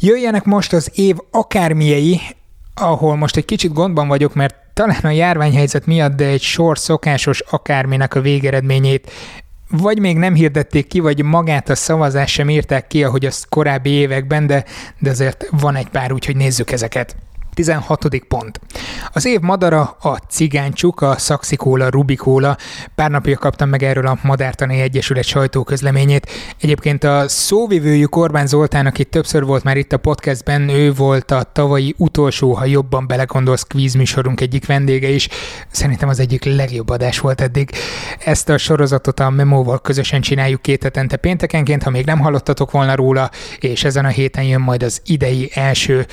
Jöjjenek 0.00 0.44
most 0.44 0.72
az 0.72 0.90
év 0.94 1.16
akármiei, 1.30 2.20
ahol 2.74 3.16
most 3.16 3.36
egy 3.36 3.44
kicsit 3.44 3.72
gondban 3.72 4.08
vagyok, 4.08 4.34
mert 4.34 4.54
talán 4.74 5.00
a 5.02 5.10
járványhelyzet 5.10 5.86
miatt, 5.86 6.16
de 6.16 6.24
egy 6.24 6.42
sor 6.42 6.78
szokásos 6.78 7.40
akárminek 7.40 8.14
a 8.14 8.20
végeredményét 8.20 9.10
vagy 9.70 9.98
még 9.98 10.16
nem 10.16 10.34
hirdették 10.34 10.86
ki, 10.86 11.00
vagy 11.00 11.22
magát 11.22 11.68
a 11.68 11.74
szavazást 11.74 12.34
sem 12.34 12.50
írták 12.50 12.86
ki, 12.86 13.04
ahogy 13.04 13.26
azt 13.26 13.48
korábbi 13.48 13.90
években, 13.90 14.46
de, 14.46 14.64
de 14.98 15.10
azért 15.10 15.48
van 15.50 15.76
egy 15.76 15.88
pár, 15.88 16.12
úgyhogy 16.12 16.36
nézzük 16.36 16.70
ezeket. 16.70 17.16
16. 17.58 18.08
pont. 18.28 18.60
Az 19.12 19.26
év 19.26 19.40
madara 19.40 19.96
a 20.00 20.16
cigánycsuk, 20.16 21.00
a 21.00 21.18
szaxikóla, 21.18 21.88
rubikóla. 21.88 22.56
Pár 22.94 23.10
napja 23.10 23.38
kaptam 23.38 23.68
meg 23.68 23.82
erről 23.82 24.06
a 24.06 24.18
Madártani 24.22 24.80
Egyesület 24.80 25.24
sajtóközleményét. 25.24 26.30
Egyébként 26.60 27.04
a 27.04 27.28
szóvivőjük 27.28 28.16
Orbán 28.16 28.46
Zoltán, 28.46 28.86
aki 28.86 29.04
többször 29.04 29.44
volt 29.44 29.64
már 29.64 29.76
itt 29.76 29.92
a 29.92 29.96
podcastben, 29.96 30.68
ő 30.68 30.92
volt 30.92 31.30
a 31.30 31.42
tavalyi 31.42 31.94
utolsó, 31.96 32.52
ha 32.52 32.64
jobban 32.64 33.06
belegondolsz, 33.06 33.62
kvízműsorunk 33.62 34.40
egyik 34.40 34.66
vendége 34.66 35.08
is. 35.08 35.28
Szerintem 35.70 36.08
az 36.08 36.20
egyik 36.20 36.44
legjobb 36.44 36.88
adás 36.88 37.18
volt 37.18 37.40
eddig. 37.40 37.70
Ezt 38.24 38.48
a 38.48 38.58
sorozatot 38.58 39.20
a 39.20 39.30
Memóval 39.30 39.80
közösen 39.80 40.20
csináljuk 40.20 40.62
két 40.62 40.82
hetente 40.82 41.16
péntekenként, 41.16 41.82
ha 41.82 41.90
még 41.90 42.04
nem 42.04 42.18
hallottatok 42.18 42.70
volna 42.70 42.94
róla, 42.94 43.30
és 43.60 43.84
ezen 43.84 44.04
a 44.04 44.08
héten 44.08 44.44
jön 44.44 44.60
majd 44.60 44.82
az 44.82 45.00
idei 45.04 45.50
első 45.54 46.06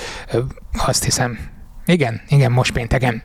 azt 0.77 1.03
hiszem. 1.03 1.54
Igen, 1.85 2.21
igen, 2.27 2.51
most 2.51 2.73
pénteken. 2.73 3.23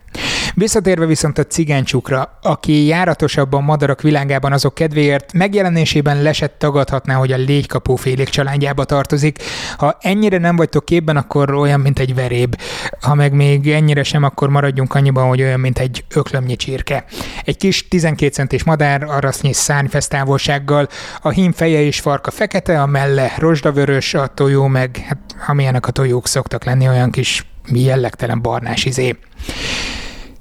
Visszatérve 0.54 1.06
viszont 1.06 1.38
a 1.38 1.44
cigánycsukra, 1.44 2.38
aki 2.42 2.86
járatosabban 2.86 3.62
madarak 3.62 4.02
világában 4.02 4.52
azok 4.52 4.74
kedvéért, 4.74 5.32
megjelenésében 5.32 6.22
lesett 6.22 6.58
tagadhatná, 6.58 7.14
hogy 7.14 7.32
a 7.32 7.36
légykapó 7.36 7.96
félék 7.96 8.28
családjába 8.28 8.84
tartozik. 8.84 9.38
Ha 9.76 9.96
ennyire 10.00 10.38
nem 10.38 10.56
vagytok 10.56 10.84
képben, 10.84 11.16
akkor 11.16 11.54
olyan, 11.54 11.80
mint 11.80 11.98
egy 11.98 12.14
veréb. 12.14 12.56
Ha 13.00 13.14
meg 13.14 13.32
még 13.32 13.70
ennyire 13.70 14.02
sem, 14.02 14.22
akkor 14.22 14.48
maradjunk 14.48 14.94
annyiban, 14.94 15.28
hogy 15.28 15.42
olyan, 15.42 15.60
mint 15.60 15.78
egy 15.78 16.04
öklömnyi 16.14 16.56
csirke. 16.56 17.04
Egy 17.44 17.56
kis 17.56 17.88
12 17.88 18.32
centis 18.32 18.64
madár, 18.64 19.02
arasznyi 19.02 19.52
szárnyfesztávolsággal, 19.52 20.88
a 21.20 21.28
hím 21.28 21.52
feje 21.52 21.80
és 21.80 22.00
farka 22.00 22.30
fekete, 22.30 22.82
a 22.82 22.86
melle 22.86 23.32
rozsdavörös, 23.38 24.14
a 24.14 24.26
tojó 24.26 24.66
meg, 24.66 25.04
hát 25.08 25.18
amilyenek 25.46 25.86
a 25.86 25.90
tojók 25.90 26.26
szoktak 26.26 26.64
lenni, 26.64 26.88
olyan 26.88 27.10
kis 27.10 27.44
jellegtelen 27.68 28.42
barnás 28.42 28.84
izé. 28.84 29.16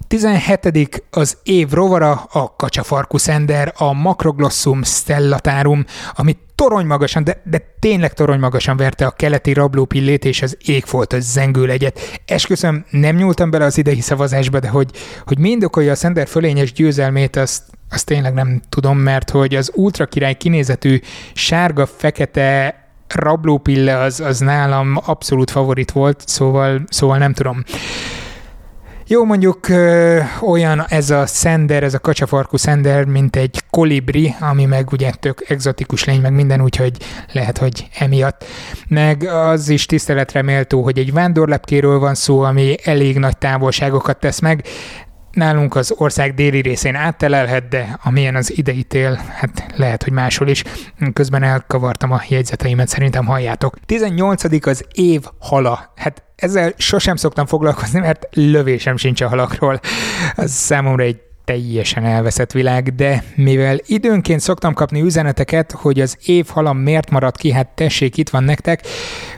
17. 0.08 1.04
az 1.10 1.38
év 1.44 1.70
rovara 1.70 2.12
a 2.32 2.56
kacsafarkú 2.56 3.18
szender, 3.18 3.74
a 3.78 3.94
Macroglossum 3.94 4.84
stellatarum, 4.84 5.86
ami 6.14 6.38
torony 6.56 6.86
magasan, 6.86 7.24
de, 7.24 7.42
de 7.44 7.76
tényleg 7.80 8.14
torony 8.14 8.40
magasan 8.40 8.78
verte 8.78 9.06
a 9.06 9.12
keleti 9.12 9.54
rablópillét 9.54 10.26
és 10.26 10.42
az 10.42 10.58
égfoltos 10.66 11.24
zengőlegyet. 11.24 12.22
Esküszöm, 12.26 12.86
nem 12.90 13.16
nyúltam 13.16 13.50
bele 13.50 13.66
az 13.66 13.78
idei 13.78 14.00
szavazásba, 14.00 14.60
de 14.60 14.68
hogy, 14.68 14.90
hogy 15.26 15.40
mi 15.40 15.50
indokolja 15.50 15.92
a 15.92 15.96
szender 15.96 16.28
fölényes 16.28 16.74
győzelmét, 16.74 17.36
azt, 17.36 17.64
azt 17.90 18.06
tényleg 18.06 18.34
nem 18.34 18.62
tudom, 18.70 18.98
mert 18.98 19.30
hogy 19.30 19.56
az 19.56 19.72
ultra 19.76 20.06
király 20.06 20.36
kinézetű 20.36 21.00
sárga-fekete 21.34 22.79
rablópille 23.14 23.98
az, 23.98 24.20
az 24.20 24.40
nálam 24.40 25.00
abszolút 25.06 25.52
favorit 25.52 25.92
volt, 25.92 26.24
szóval, 26.26 26.82
szóval 26.90 27.18
nem 27.18 27.34
tudom. 27.34 27.64
Jó, 29.12 29.26
mondjuk 29.26 29.70
ö, 29.70 30.20
olyan 30.42 30.86
ez 30.88 31.10
a 31.10 31.26
szender, 31.26 31.84
ez 31.84 31.94
a 31.94 32.00
kacsafarkú 32.00 32.58
szender, 32.58 33.06
mint 33.06 33.36
egy 33.36 33.64
kolibri, 33.70 34.36
ami 34.40 34.66
meg 34.66 34.92
ugye 34.92 35.12
tök 35.20 35.44
egzotikus 35.48 36.04
lény, 36.04 36.22
meg 36.22 36.34
minden, 36.34 36.62
úgyhogy 36.62 36.98
lehet, 37.32 37.58
hogy 37.58 37.88
emiatt. 38.00 38.46
Meg 38.88 39.24
az 39.24 39.70
is 39.70 39.86
tiszteletre 39.86 40.42
méltó, 40.42 40.84
hogy 40.84 40.98
egy 40.98 41.14
vándorlepkéről 41.14 42.00
van 42.00 42.16
szó, 42.16 42.42
ami 42.42 42.76
elég 42.84 43.18
nagy 43.18 43.38
távolságokat 43.38 44.20
tesz 44.20 44.40
meg, 44.40 44.64
nálunk 45.32 45.76
az 45.76 45.94
ország 45.98 46.34
déli 46.34 46.62
részén 46.62 46.96
áttelelhet, 46.96 47.68
de 47.68 48.00
amilyen 48.04 48.36
az 48.36 48.58
idei 48.58 48.84
tél, 48.84 49.20
hát 49.34 49.66
lehet, 49.76 50.04
hogy 50.04 50.14
máshol 50.14 50.48
is. 50.48 50.64
Közben 51.14 51.44
elkavartam 51.44 52.12
a 52.12 52.22
jegyzeteimet, 52.30 52.88
szerintem 52.88 53.26
halljátok. 53.26 53.78
18. 53.86 54.66
az 54.68 54.86
év 54.94 55.22
hala. 55.40 55.94
Hát 55.96 56.24
ezzel 56.36 56.74
sosem 56.78 57.16
szoktam 57.16 57.46
foglalkozni, 57.46 58.00
mert 58.00 58.28
lövésem 58.32 58.98
sincs 58.98 59.22
a 59.22 59.28
halakról. 59.28 59.80
Az 60.36 60.52
számomra 60.52 61.04
egy 61.04 61.22
teljesen 61.50 62.06
elveszett 62.06 62.52
világ, 62.52 62.96
de 62.96 63.24
mivel 63.36 63.78
időnként 63.86 64.40
szoktam 64.40 64.74
kapni 64.74 65.02
üzeneteket, 65.02 65.72
hogy 65.72 66.00
az 66.00 66.18
év 66.26 66.48
halam 66.48 66.78
miért 66.78 67.10
maradt 67.10 67.38
ki, 67.38 67.52
hát 67.52 67.68
tessék, 67.68 68.18
itt 68.18 68.30
van 68.30 68.44
nektek, 68.44 68.88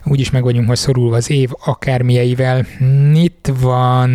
úgyis 0.04 0.30
meg 0.30 0.44
vagyunk 0.44 0.68
most 0.68 0.82
szorulva 0.82 1.16
az 1.16 1.30
év 1.30 1.50
akármieivel. 1.66 2.66
Itt 3.14 3.52
van 3.60 4.10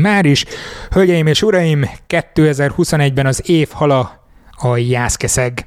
már 0.00 0.24
is, 0.24 0.44
hölgyeim 0.90 1.26
és 1.26 1.42
uraim, 1.42 1.90
2021-ben 2.08 3.26
az 3.26 3.50
év 3.50 3.68
hala 3.72 4.24
a 4.50 4.76
jászkeszeg. 4.76 5.66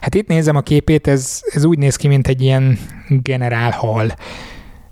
Hát 0.00 0.14
itt 0.14 0.28
nézem 0.28 0.56
a 0.56 0.60
képét, 0.60 1.06
ez, 1.06 1.40
ez 1.50 1.64
úgy 1.64 1.78
néz 1.78 1.96
ki, 1.96 2.08
mint 2.08 2.28
egy 2.28 2.42
ilyen 2.42 2.78
generálhal. 3.08 4.12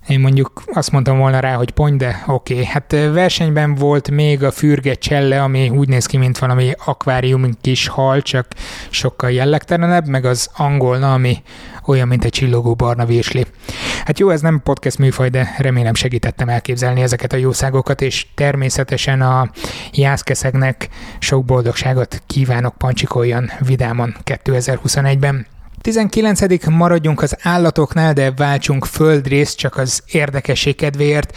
Én 0.08 0.20
mondjuk 0.20 0.62
azt 0.72 0.90
mondtam 0.90 1.18
volna 1.18 1.40
rá, 1.40 1.54
hogy 1.54 1.70
pont, 1.70 1.98
de 1.98 2.22
oké. 2.26 2.52
Okay. 2.52 2.64
Hát 2.64 2.92
versenyben 3.12 3.74
volt 3.74 4.10
még 4.10 4.44
a 4.44 4.50
fürge 4.50 4.94
cselle, 4.94 5.42
ami 5.42 5.68
úgy 5.68 5.88
néz 5.88 6.06
ki, 6.06 6.16
mint 6.16 6.38
valami 6.38 6.72
akvárium 6.84 7.50
kis 7.60 7.88
hal, 7.88 8.22
csak 8.22 8.46
sokkal 8.90 9.30
jellegtelenebb, 9.30 10.08
meg 10.08 10.24
az 10.24 10.50
angolna, 10.56 11.12
ami 11.12 11.42
olyan, 11.86 12.08
mint 12.08 12.24
egy 12.24 12.30
csillogó 12.32 12.74
barna 12.74 13.04
virsli. 13.04 13.46
Hát 14.04 14.18
jó, 14.18 14.30
ez 14.30 14.40
nem 14.40 14.60
podcast 14.62 14.98
műfaj, 14.98 15.28
de 15.28 15.54
remélem 15.58 15.94
segítettem 15.94 16.48
elképzelni 16.48 17.02
ezeket 17.02 17.32
a 17.32 17.36
jószágokat, 17.36 18.00
és 18.00 18.26
természetesen 18.34 19.20
a 19.20 19.50
jászkeszegnek 19.92 20.88
sok 21.18 21.44
boldogságot 21.44 22.22
kívánok 22.26 22.74
pancsikoljon 22.78 23.50
vidáman 23.60 24.16
2021-ben. 24.24 25.46
19. 25.80 26.66
maradjunk 26.66 27.22
az 27.22 27.36
állatoknál, 27.42 28.12
de 28.12 28.32
váltsunk 28.32 28.84
földrészt 28.84 29.56
csak 29.56 29.76
az 29.76 30.02
érdekesség 30.10 30.76
kedvéért. 30.76 31.36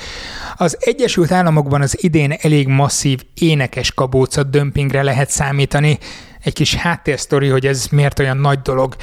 Az 0.55 0.77
Egyesült 0.79 1.31
Államokban 1.31 1.81
az 1.81 2.03
idén 2.03 2.31
elég 2.41 2.67
masszív 2.67 3.23
énekes 3.33 3.93
kabóca 3.93 4.43
dömpingre 4.43 5.03
lehet 5.03 5.29
számítani 5.29 5.97
egy 6.43 6.53
kis 6.53 6.75
háttérsztori, 6.75 7.47
hogy 7.47 7.65
ez 7.65 7.87
miért 7.91 8.19
olyan 8.19 8.37
nagy 8.37 8.61
dolog. 8.61 8.95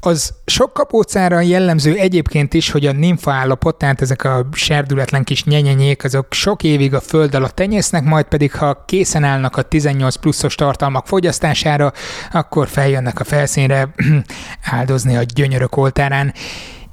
Az 0.00 0.34
sok 0.46 0.72
kapócára 0.72 1.40
jellemző 1.40 1.94
egyébként 1.94 2.54
is, 2.54 2.70
hogy 2.70 2.86
a 2.86 2.92
nimfa 2.92 3.32
állapot, 3.32 3.78
tehát 3.78 4.00
ezek 4.00 4.24
a 4.24 4.48
serdületlen 4.52 5.24
kis 5.24 5.44
nyenyenyék, 5.44 6.04
azok 6.04 6.32
sok 6.32 6.62
évig 6.62 6.94
a 6.94 7.00
föld 7.00 7.34
alatt 7.34 7.54
tenyésznek, 7.54 8.04
majd 8.04 8.24
pedig 8.24 8.54
ha 8.54 8.84
készen 8.86 9.24
állnak 9.24 9.56
a 9.56 9.62
18 9.62 10.16
pluszos 10.16 10.54
tartalmak 10.54 11.06
fogyasztására, 11.06 11.92
akkor 12.32 12.68
feljönnek 12.68 13.20
a 13.20 13.24
felszínre 13.24 13.94
áldozni 14.78 15.16
a 15.16 15.22
gyönyörök 15.34 15.76
oltárán. 15.76 16.32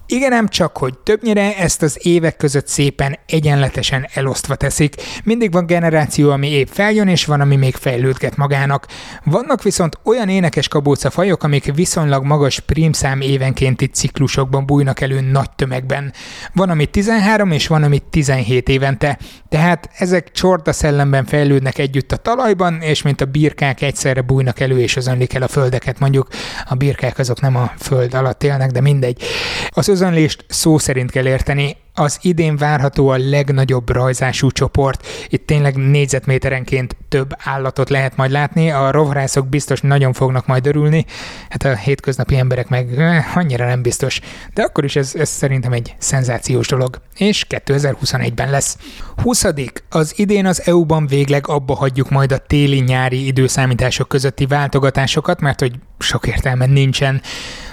Igen, 0.10 0.30
nem 0.30 0.48
csak, 0.48 0.78
hogy 0.78 0.98
többnyire 0.98 1.58
ezt 1.58 1.82
az 1.82 2.00
évek 2.02 2.38
között 2.38 2.68
szépen 2.68 3.20
egyenletesen 3.26 4.08
elosztva 4.14 4.56
teszik. 4.56 4.96
Mindig 5.24 5.52
van 5.52 5.66
generáció, 5.66 6.32
ami 6.32 6.50
épp 6.50 6.68
feljön, 6.68 7.08
és 7.08 7.26
van, 7.26 7.42
ami 7.42 7.56
még 7.56 7.76
fejlődget 7.76 8.36
magának. 8.36 8.88
Vannak 9.24 9.64
viszont 9.64 10.00
olyan 10.04 10.30
énekes 10.30 10.68
kabóca 10.68 11.10
fajok, 11.10 11.44
amik 11.44 11.74
viszonylag 11.76 12.24
magas 12.24 12.60
prímszám 12.60 13.22
évenkénti 13.22 13.86
ciklusokban 13.86 14.66
bújnak 14.66 15.02
elő 15.02 15.22
nagy 15.22 15.52
tömegben. 15.52 16.14
Van, 16.54 16.70
ami 16.70 16.86
13, 16.86 17.52
és 17.52 17.68
van, 17.68 17.84
ami 17.84 18.02
17 18.10 18.70
évente. 18.70 19.18
Tehát 19.50 19.90
ezek 19.98 20.32
csorda 20.32 20.74
szellemben 20.74 21.26
fejlődnek 21.26 21.78
együtt 21.78 22.12
a 22.12 22.18
talajban, 22.18 22.82
és 22.82 23.02
mint 23.02 23.22
a 23.22 23.26
birkák 23.26 23.82
egyszerre 23.82 24.22
bújnak 24.22 24.60
elő, 24.60 24.80
és 24.80 24.96
özönlik 24.96 25.34
el 25.34 25.42
a 25.42 25.48
földeket. 25.48 26.00
Mondjuk 26.00 26.28
a 26.66 26.76
birkák 26.76 27.20
azok 27.20 27.42
nem 27.42 27.56
a 27.56 27.72
föld 27.80 28.14
alatt 28.14 28.44
élnek, 28.44 28.72
de 28.72 28.82
mindegy. 28.82 29.24
Az 29.70 29.90
özönlést 29.98 30.46
szó 30.48 30.78
szerint 30.78 31.12
kell 31.12 31.28
érteni. 31.28 31.76
Az 31.94 32.20
idén 32.22 32.58
várható 32.58 33.08
a 33.08 33.18
legnagyobb 33.18 33.90
rajzású 33.90 34.52
csoport. 34.52 35.08
Itt 35.30 35.46
tényleg 35.46 35.76
négyzetméterenként 35.76 36.96
több 37.10 37.30
állatot 37.44 37.90
lehet 37.90 38.16
majd 38.16 38.32
látni. 38.32 38.72
A 38.72 38.92
rovarászok 38.92 39.48
biztos 39.48 39.82
nagyon 39.82 40.14
fognak 40.14 40.48
majd 40.48 40.68
örülni. 40.68 41.06
Hát 41.50 41.64
a 41.64 41.76
hétköznapi 41.76 42.38
emberek 42.38 42.70
meg 42.70 43.00
eh, 43.00 43.38
annyira 43.38 43.66
nem 43.66 43.82
biztos. 43.82 44.20
De 44.54 44.62
akkor 44.62 44.84
is 44.84 44.96
ez, 44.96 45.16
ez 45.16 45.30
szerintem 45.30 45.72
egy 45.72 45.96
szenzációs 45.98 46.68
dolog. 46.68 47.02
És 47.16 47.46
2021-ben 47.50 48.50
lesz. 48.50 48.78
20. 49.24 49.46
Az 49.90 50.14
idén 50.16 50.46
az 50.46 50.62
EU-ban 50.66 51.08
végleg 51.08 51.48
abba 51.48 51.76
hagyjuk 51.76 52.10
majd 52.10 52.32
a 52.32 52.38
téli-nyári 52.38 53.26
időszámítások 53.26 54.08
közötti 54.08 54.46
váltogatásokat, 54.46 55.42
mert 55.42 55.60
hogy 55.60 55.74
sok 56.00 56.28
értelme 56.28 56.66
nincsen. 56.66 57.22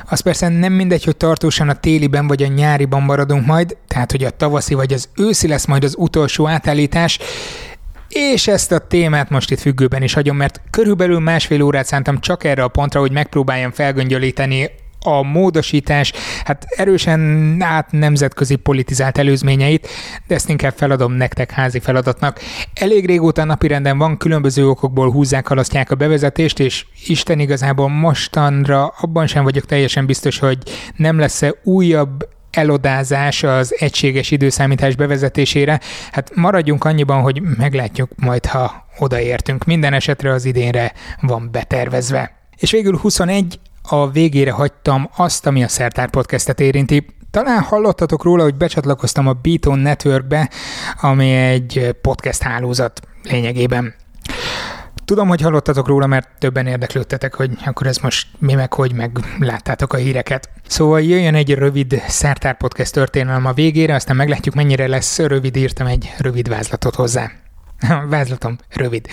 Az 0.08 0.20
persze 0.20 0.49
nem 0.49 0.73
mindegy, 0.73 1.04
hogy 1.04 1.16
tartósan 1.16 1.68
a 1.68 1.75
téliben 1.75 2.26
vagy 2.26 2.42
a 2.42 2.46
nyáriban 2.46 3.02
maradunk 3.02 3.46
majd, 3.46 3.76
tehát 3.88 4.11
hogy 4.11 4.25
a 4.25 4.30
tavaszi 4.30 4.75
vagy 4.75 4.92
az 4.92 5.08
őszi 5.16 5.49
lesz 5.49 5.66
majd 5.66 5.84
az 5.84 5.94
utolsó 5.99 6.49
átállítás, 6.49 7.18
és 8.08 8.46
ezt 8.46 8.73
a 8.73 8.78
témát 8.78 9.30
most 9.30 9.50
itt 9.50 9.61
függőben 9.61 10.02
is 10.02 10.12
hagyom, 10.14 10.37
mert 10.37 10.61
körülbelül 10.70 11.18
másfél 11.18 11.62
órát 11.62 11.87
szántam 11.87 12.20
csak 12.20 12.44
erre 12.44 12.62
a 12.62 12.68
pontra, 12.68 13.00
hogy 13.00 13.12
megpróbáljam 13.12 13.73
felgöngyölíteni 13.73 14.70
a 15.06 15.23
módosítás, 15.23 16.12
hát 16.44 16.64
erősen 16.68 17.56
át 17.61 17.92
nemzetközi 17.92 18.56
politizált 18.56 19.18
előzményeit, 19.18 19.88
de 20.26 20.34
ezt 20.34 20.49
inkább 20.49 20.73
feladom 20.76 21.12
nektek 21.12 21.50
házi 21.50 21.80
feladatnak. 21.80 22.40
Elég 22.75 23.06
régóta 23.06 23.44
napirenden 23.44 23.99
van, 23.99 24.16
különböző 24.16 24.68
okokból 24.68 25.11
húzzák, 25.11 25.46
halasztják 25.46 25.90
a 25.90 25.94
bevezetést, 25.94 26.58
és 26.58 26.87
Isten 27.06 27.38
igazából 27.38 27.88
mostanra 27.88 28.87
abban 28.87 29.26
sem 29.26 29.44
vagyok 29.44 29.66
teljesen 29.66 30.06
biztos, 30.06 30.38
hogy 30.38 30.58
nem 30.96 31.18
lesz-e 31.18 31.54
újabb 31.62 32.28
elodázás 32.50 33.42
az 33.42 33.75
egységes 33.78 34.30
időszámítás 34.30 34.96
bevezetésére. 34.96 35.80
Hát 36.12 36.34
maradjunk 36.34 36.84
annyiban, 36.84 37.20
hogy 37.20 37.42
meglátjuk 37.56 38.11
majd, 38.16 38.46
ha 38.46 38.87
odaértünk. 38.99 39.64
Minden 39.64 39.92
esetre 39.92 40.32
az 40.32 40.44
idénre 40.44 40.92
van 41.20 41.49
betervezve. 41.52 42.32
És 42.56 42.70
végül 42.70 42.96
21 42.96 43.58
a 43.88 44.11
végére 44.11 44.50
hagytam 44.50 45.11
azt, 45.17 45.47
ami 45.47 45.62
a 45.64 45.69
Szertár 45.69 46.11
podcastet 46.11 46.61
érinti. 46.61 47.07
Talán 47.31 47.62
hallottatok 47.62 48.23
róla, 48.23 48.43
hogy 48.43 48.55
becsatlakoztam 48.55 49.26
a 49.26 49.33
Beaton 49.33 49.79
Networkbe, 49.79 50.50
ami 51.00 51.33
egy 51.33 51.97
podcast 52.00 52.43
hálózat 52.43 53.00
lényegében. 53.23 53.95
Tudom, 55.05 55.29
hogy 55.29 55.41
hallottatok 55.41 55.87
róla, 55.87 56.07
mert 56.07 56.29
többen 56.38 56.67
érdeklődtetek, 56.67 57.35
hogy 57.35 57.50
akkor 57.64 57.87
ez 57.87 57.99
most 57.99 58.29
mi 58.38 58.55
meg 58.55 58.73
hogy, 58.73 58.93
meg 58.93 59.19
láttátok 59.38 59.93
a 59.93 59.97
híreket. 59.97 60.49
Szóval 60.67 61.03
jöjjön 61.03 61.35
egy 61.35 61.55
rövid 61.55 62.03
Szertár 62.09 62.57
Podcast 62.57 62.93
történelem 62.93 63.47
a 63.47 63.53
végére, 63.53 63.95
aztán 63.95 64.17
meglátjuk, 64.17 64.55
mennyire 64.55 64.87
lesz 64.87 65.19
rövid, 65.19 65.57
írtam 65.57 65.87
egy 65.87 66.14
rövid 66.19 66.49
vázlatot 66.49 66.95
hozzá. 66.95 67.31
Vázlatom 68.11 68.59
rövid. 68.69 69.07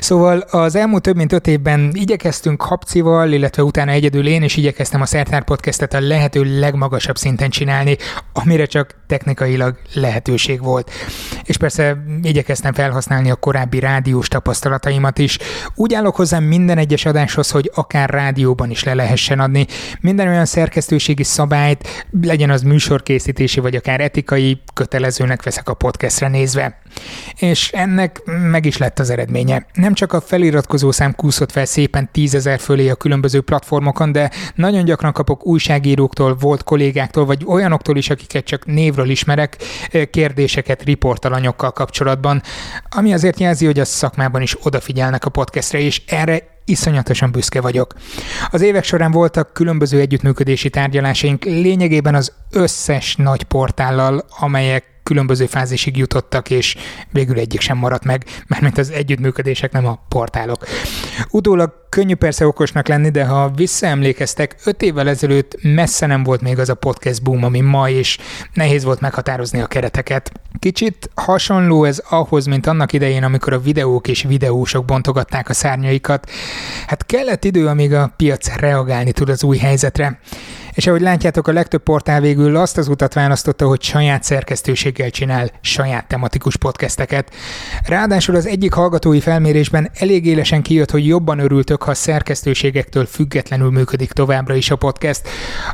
Szóval 0.00 0.38
az 0.38 0.74
elmúlt 0.74 1.02
több 1.02 1.16
mint 1.16 1.32
öt 1.32 1.46
évben 1.46 1.90
igyekeztünk 1.92 2.58
Kapcival, 2.58 3.32
illetve 3.32 3.62
utána 3.62 3.90
egyedül 3.90 4.26
én 4.26 4.42
is 4.42 4.56
igyekeztem 4.56 5.00
a 5.00 5.06
Szertár 5.06 5.44
Podcastet 5.44 5.94
a 5.94 6.00
lehető 6.00 6.58
legmagasabb 6.58 7.16
szinten 7.16 7.50
csinálni, 7.50 7.96
amire 8.32 8.66
csak 8.66 8.94
technikailag 9.06 9.76
lehetőség 9.94 10.62
volt. 10.62 10.90
És 11.44 11.56
persze 11.56 11.96
igyekeztem 12.22 12.72
felhasználni 12.72 13.30
a 13.30 13.34
korábbi 13.34 13.78
rádiós 13.78 14.28
tapasztalataimat 14.28 15.18
is. 15.18 15.38
Úgy 15.74 15.94
állok 15.94 16.16
hozzá 16.16 16.38
minden 16.38 16.78
egyes 16.78 17.04
adáshoz, 17.04 17.50
hogy 17.50 17.70
akár 17.74 18.10
rádióban 18.10 18.70
is 18.70 18.84
le 18.84 18.94
lehessen 18.94 19.40
adni. 19.40 19.66
Minden 20.00 20.28
olyan 20.28 20.44
szerkesztőségi 20.44 21.22
szabályt, 21.22 22.06
legyen 22.22 22.50
az 22.50 22.62
műsorkészítési 22.62 23.60
vagy 23.60 23.76
akár 23.76 24.00
etikai, 24.00 24.62
kötelezőnek 24.74 25.42
veszek 25.42 25.68
a 25.68 25.74
podcastre 25.74 26.28
nézve. 26.28 26.82
És 27.38 27.70
ennek 27.72 28.22
meg 28.50 28.66
is 28.66 28.76
lett 28.76 28.98
az 28.98 29.10
eredménye. 29.10 29.66
Nem 29.72 29.94
csak 29.94 30.12
a 30.12 30.20
feliratkozó 30.20 30.90
szám 30.90 31.14
kúszott 31.14 31.52
fel 31.52 31.64
szépen 31.64 32.08
tízezer 32.12 32.58
fölé 32.58 32.88
a 32.88 32.94
különböző 32.94 33.40
platformokon, 33.40 34.12
de 34.12 34.30
nagyon 34.54 34.84
gyakran 34.84 35.12
kapok 35.12 35.46
újságíróktól, 35.46 36.34
volt 36.34 36.62
kollégáktól, 36.62 37.24
vagy 37.24 37.44
olyanoktól 37.46 37.96
is, 37.96 38.10
akiket 38.10 38.44
csak 38.44 38.66
névről 38.66 39.10
ismerek, 39.10 39.56
kérdéseket 40.10 40.82
riportalanyokkal 40.82 41.72
kapcsolatban, 41.72 42.42
ami 42.88 43.12
azért 43.12 43.40
jelzi, 43.40 43.64
hogy 43.64 43.78
a 43.78 43.84
szakmában 43.84 44.42
is 44.42 44.56
odafigyelnek 44.62 45.24
a 45.24 45.30
podcastre, 45.30 45.78
és 45.78 46.02
erre 46.06 46.52
iszonyatosan 46.64 47.32
büszke 47.32 47.60
vagyok. 47.60 47.94
Az 48.50 48.60
évek 48.60 48.84
során 48.84 49.10
voltak 49.10 49.52
különböző 49.52 50.00
együttműködési 50.00 50.70
tárgyalásaink 50.70 51.44
lényegében 51.44 52.14
az 52.14 52.32
összes 52.50 53.16
nagy 53.16 53.42
portállal, 53.42 54.24
amelyek 54.38 54.93
különböző 55.04 55.46
fázisig 55.46 55.96
jutottak, 55.96 56.50
és 56.50 56.76
végül 57.10 57.38
egyik 57.38 57.60
sem 57.60 57.76
maradt 57.76 58.04
meg, 58.04 58.24
mert 58.46 58.78
az 58.78 58.90
együttműködések 58.90 59.72
nem 59.72 59.86
a 59.86 60.04
portálok. 60.08 60.66
Utólag 61.30 61.72
könnyű 61.88 62.14
persze 62.14 62.46
okosnak 62.46 62.88
lenni, 62.88 63.10
de 63.10 63.24
ha 63.24 63.50
visszaemlékeztek, 63.56 64.56
öt 64.64 64.82
évvel 64.82 65.08
ezelőtt 65.08 65.56
messze 65.62 66.06
nem 66.06 66.22
volt 66.22 66.40
még 66.40 66.58
az 66.58 66.68
a 66.68 66.74
podcast 66.74 67.22
boom, 67.22 67.44
ami 67.44 67.60
ma, 67.60 67.88
és 67.88 68.18
nehéz 68.52 68.84
volt 68.84 69.00
meghatározni 69.00 69.60
a 69.60 69.66
kereteket. 69.66 70.32
Kicsit 70.58 71.10
hasonló 71.14 71.84
ez 71.84 72.02
ahhoz, 72.08 72.46
mint 72.46 72.66
annak 72.66 72.92
idején, 72.92 73.22
amikor 73.22 73.52
a 73.52 73.60
videók 73.60 74.08
és 74.08 74.22
videósok 74.22 74.84
bontogatták 74.84 75.48
a 75.48 75.54
szárnyaikat. 75.54 76.30
Hát 76.86 77.06
kellett 77.06 77.44
idő, 77.44 77.66
amíg 77.66 77.92
a 77.92 78.12
piac 78.16 78.56
reagálni 78.56 79.12
tud 79.12 79.28
az 79.28 79.44
új 79.44 79.56
helyzetre. 79.56 80.18
És 80.74 80.86
ahogy 80.86 81.00
látjátok, 81.00 81.48
a 81.48 81.52
legtöbb 81.52 81.82
portál 81.82 82.20
végül 82.20 82.56
azt 82.56 82.78
az 82.78 82.88
utat 82.88 83.14
választotta, 83.14 83.66
hogy 83.66 83.82
saját 83.82 84.22
szerkesztőséggel 84.22 85.10
csinál 85.10 85.50
saját 85.60 86.08
tematikus 86.08 86.56
podcasteket. 86.56 87.34
Ráadásul 87.86 88.36
az 88.36 88.46
egyik 88.46 88.72
hallgatói 88.72 89.20
felmérésben 89.20 89.90
elég 89.94 90.26
élesen 90.26 90.62
kijött, 90.62 90.90
hogy 90.90 91.03
jobban 91.06 91.38
örültök, 91.38 91.82
ha 91.82 91.94
szerkesztőségektől 91.94 93.06
függetlenül 93.06 93.70
működik 93.70 94.12
továbbra 94.12 94.54
is 94.54 94.70
a 94.70 94.76
podcast, 94.76 95.28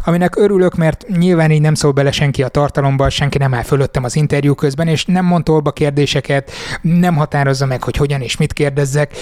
aminek 0.04 0.36
örülök, 0.36 0.74
mert 0.74 1.06
nyilván 1.08 1.50
így 1.50 1.60
nem 1.60 1.74
szól 1.74 1.92
bele 1.92 2.12
senki 2.12 2.42
a 2.42 2.48
tartalomba, 2.48 3.10
senki 3.10 3.38
nem 3.38 3.54
áll 3.54 3.62
fölöttem 3.62 4.04
az 4.04 4.16
interjú 4.16 4.54
közben, 4.54 4.88
és 4.88 5.04
nem 5.04 5.24
mond 5.24 5.44
tolba 5.44 5.72
kérdéseket, 5.72 6.50
nem 6.82 7.16
határozza 7.16 7.66
meg, 7.66 7.82
hogy 7.82 7.96
hogyan 7.96 8.20
és 8.20 8.36
mit 8.36 8.52
kérdezzek, 8.52 9.16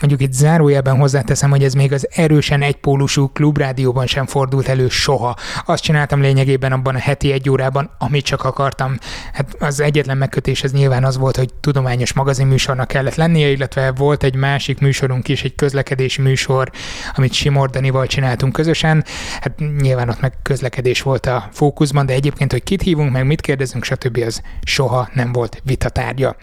mondjuk 0.00 0.20
itt 0.20 0.32
zárójelben 0.32 0.96
hozzáteszem, 0.96 1.50
hogy 1.50 1.64
ez 1.64 1.74
még 1.74 1.92
az 1.92 2.08
erősen 2.10 2.62
egypólusú 2.62 3.28
klubrádióban 3.28 4.06
sem 4.06 4.26
fordult 4.26 4.68
elő 4.68 4.88
soha. 4.88 5.36
Azt 5.64 5.82
csináltam 5.82 6.20
lényegében 6.20 6.72
abban 6.72 6.94
a 6.94 6.98
heti 6.98 7.32
egy 7.32 7.50
órában, 7.50 7.90
amit 7.98 8.24
csak 8.24 8.44
akartam. 8.44 8.98
Hát 9.32 9.56
az 9.58 9.80
egyetlen 9.80 10.16
megkötés 10.16 10.62
ez 10.62 10.72
nyilván 10.72 11.04
az 11.04 11.16
volt, 11.16 11.36
hogy 11.36 11.54
tudományos 11.60 12.12
magazinműsornak 12.12 12.88
kellett 12.88 13.14
lennie, 13.14 13.50
illetve 13.50 13.92
volt 13.92 14.22
egy 14.22 14.34
másik 14.34 14.80
műsorunk 14.80 15.28
is, 15.28 15.44
egy 15.44 15.53
közlekedési 15.54 16.22
műsor, 16.22 16.70
amit 17.14 17.32
Simor 17.32 17.70
Danival 17.70 18.06
csináltunk 18.06 18.52
közösen. 18.52 19.04
Hát 19.40 19.58
nyilván 19.80 20.08
ott 20.08 20.20
meg 20.20 20.32
közlekedés 20.42 21.02
volt 21.02 21.26
a 21.26 21.48
fókuszban, 21.52 22.06
de 22.06 22.12
egyébként, 22.12 22.52
hogy 22.52 22.62
kit 22.62 22.82
hívunk, 22.82 23.12
meg 23.12 23.26
mit 23.26 23.40
kérdezünk, 23.40 23.84
stb. 23.84 24.22
az 24.26 24.42
soha 24.62 25.08
nem 25.12 25.32
volt 25.32 25.60
vitatárgya. 25.64 26.36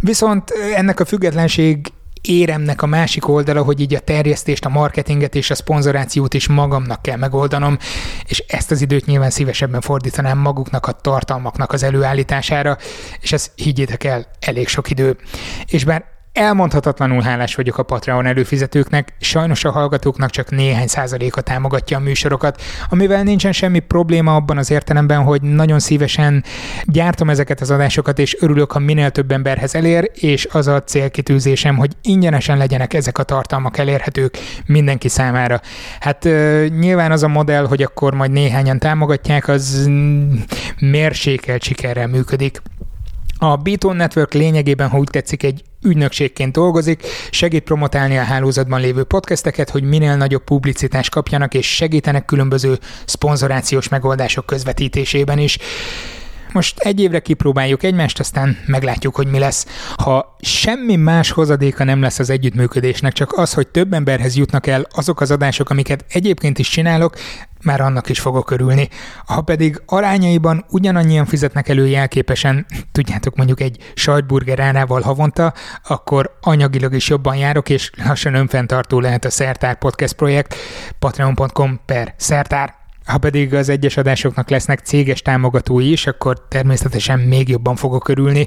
Viszont 0.00 0.50
ennek 0.74 1.00
a 1.00 1.04
függetlenség 1.04 1.92
éremnek 2.28 2.82
a 2.82 2.86
másik 2.86 3.28
oldala, 3.28 3.62
hogy 3.62 3.80
így 3.80 3.94
a 3.94 3.98
terjesztést, 4.00 4.64
a 4.64 4.68
marketinget 4.68 5.34
és 5.34 5.50
a 5.50 5.54
szponzorációt 5.54 6.34
is 6.34 6.48
magamnak 6.48 7.02
kell 7.02 7.16
megoldanom, 7.16 7.78
és 8.26 8.38
ezt 8.38 8.70
az 8.70 8.80
időt 8.80 9.06
nyilván 9.06 9.30
szívesebben 9.30 9.80
fordítanám 9.80 10.38
maguknak 10.38 10.86
a 10.86 10.92
tartalmaknak 10.92 11.72
az 11.72 11.82
előállítására, 11.82 12.78
és 13.20 13.32
ez 13.32 13.50
higgyétek 13.54 14.04
el, 14.04 14.26
elég 14.40 14.68
sok 14.68 14.90
idő. 14.90 15.16
És 15.66 15.84
bár 15.84 16.04
Elmondhatatlanul 16.34 17.22
hálás 17.22 17.54
vagyok 17.54 17.78
a 17.78 17.82
Patreon 17.82 18.26
előfizetőknek, 18.26 19.12
sajnos 19.20 19.64
a 19.64 19.70
hallgatóknak 19.70 20.30
csak 20.30 20.50
néhány 20.50 20.86
százaléka 20.86 21.40
támogatja 21.40 21.96
a 21.96 22.00
műsorokat, 22.00 22.62
amivel 22.88 23.22
nincsen 23.22 23.52
semmi 23.52 23.78
probléma 23.78 24.34
abban 24.34 24.58
az 24.58 24.70
értelemben, 24.70 25.22
hogy 25.22 25.42
nagyon 25.42 25.78
szívesen 25.78 26.44
gyártom 26.84 27.30
ezeket 27.30 27.60
az 27.60 27.70
adásokat, 27.70 28.18
és 28.18 28.36
örülök, 28.40 28.72
ha 28.72 28.78
minél 28.78 29.10
több 29.10 29.30
emberhez 29.30 29.74
elér, 29.74 30.10
és 30.14 30.46
az 30.50 30.66
a 30.66 30.82
célkitűzésem, 30.82 31.76
hogy 31.76 31.92
ingyenesen 32.02 32.56
legyenek 32.56 32.94
ezek 32.94 33.18
a 33.18 33.22
tartalmak 33.22 33.78
elérhetők 33.78 34.38
mindenki 34.66 35.08
számára. 35.08 35.60
Hát 36.00 36.24
nyilván 36.78 37.12
az 37.12 37.22
a 37.22 37.28
modell, 37.28 37.66
hogy 37.66 37.82
akkor 37.82 38.14
majd 38.14 38.30
néhányan 38.30 38.78
támogatják, 38.78 39.48
az 39.48 39.90
mérsékelt 40.78 41.62
sikerrel 41.62 42.06
működik. 42.06 42.62
A 43.38 43.56
Beaton 43.56 43.96
Network 43.96 44.32
lényegében, 44.32 44.88
ha 44.88 44.98
úgy 44.98 45.08
tetszik, 45.10 45.42
egy 45.42 45.62
ügynökségként 45.82 46.52
dolgozik, 46.52 47.06
segít 47.30 47.62
promotálni 47.62 48.18
a 48.18 48.22
hálózatban 48.22 48.80
lévő 48.80 49.04
podcasteket, 49.04 49.70
hogy 49.70 49.82
minél 49.82 50.16
nagyobb 50.16 50.44
publicitást 50.44 51.10
kapjanak, 51.10 51.54
és 51.54 51.74
segítenek 51.74 52.24
különböző 52.24 52.78
szponzorációs 53.04 53.88
megoldások 53.88 54.46
közvetítésében 54.46 55.38
is. 55.38 55.58
Most 56.52 56.78
egy 56.78 57.00
évre 57.00 57.20
kipróbáljuk 57.20 57.82
egymást, 57.82 58.20
aztán 58.20 58.56
meglátjuk, 58.66 59.14
hogy 59.14 59.26
mi 59.26 59.38
lesz. 59.38 59.66
Ha 59.96 60.36
semmi 60.40 60.96
más 60.96 61.30
hozadéka 61.30 61.84
nem 61.84 62.00
lesz 62.00 62.18
az 62.18 62.30
együttműködésnek, 62.30 63.12
csak 63.12 63.32
az, 63.32 63.52
hogy 63.52 63.68
több 63.68 63.92
emberhez 63.92 64.36
jutnak 64.36 64.66
el 64.66 64.86
azok 64.90 65.20
az 65.20 65.30
adások, 65.30 65.70
amiket 65.70 66.04
egyébként 66.08 66.58
is 66.58 66.68
csinálok, 66.68 67.16
már 67.64 67.80
annak 67.80 68.08
is 68.08 68.20
fogok 68.20 68.50
örülni. 68.50 68.88
Ha 69.26 69.42
pedig 69.42 69.82
arányaiban 69.86 70.64
ugyanannyian 70.70 71.26
fizetnek 71.26 71.68
elő 71.68 71.86
jelképesen, 71.86 72.66
tudjátok 72.92 73.36
mondjuk 73.36 73.60
egy 73.60 73.92
sajtburger 73.94 74.60
árával 74.60 75.00
havonta, 75.00 75.52
akkor 75.82 76.38
anyagilag 76.40 76.94
is 76.94 77.08
jobban 77.08 77.36
járok, 77.36 77.68
és 77.68 77.90
lassan 78.06 78.34
önfenntartó 78.34 79.00
lehet 79.00 79.24
a 79.24 79.30
Szertár 79.30 79.78
Podcast 79.78 80.14
projekt, 80.14 80.54
patreon.com 80.98 81.80
per 81.86 82.14
szertár. 82.16 82.74
Ha 83.04 83.18
pedig 83.18 83.54
az 83.54 83.68
egyes 83.68 83.96
adásoknak 83.96 84.50
lesznek 84.50 84.80
céges 84.80 85.22
támogatói 85.22 85.90
is, 85.90 86.06
akkor 86.06 86.46
természetesen 86.48 87.18
még 87.18 87.48
jobban 87.48 87.76
fogok 87.76 88.08
örülni. 88.08 88.46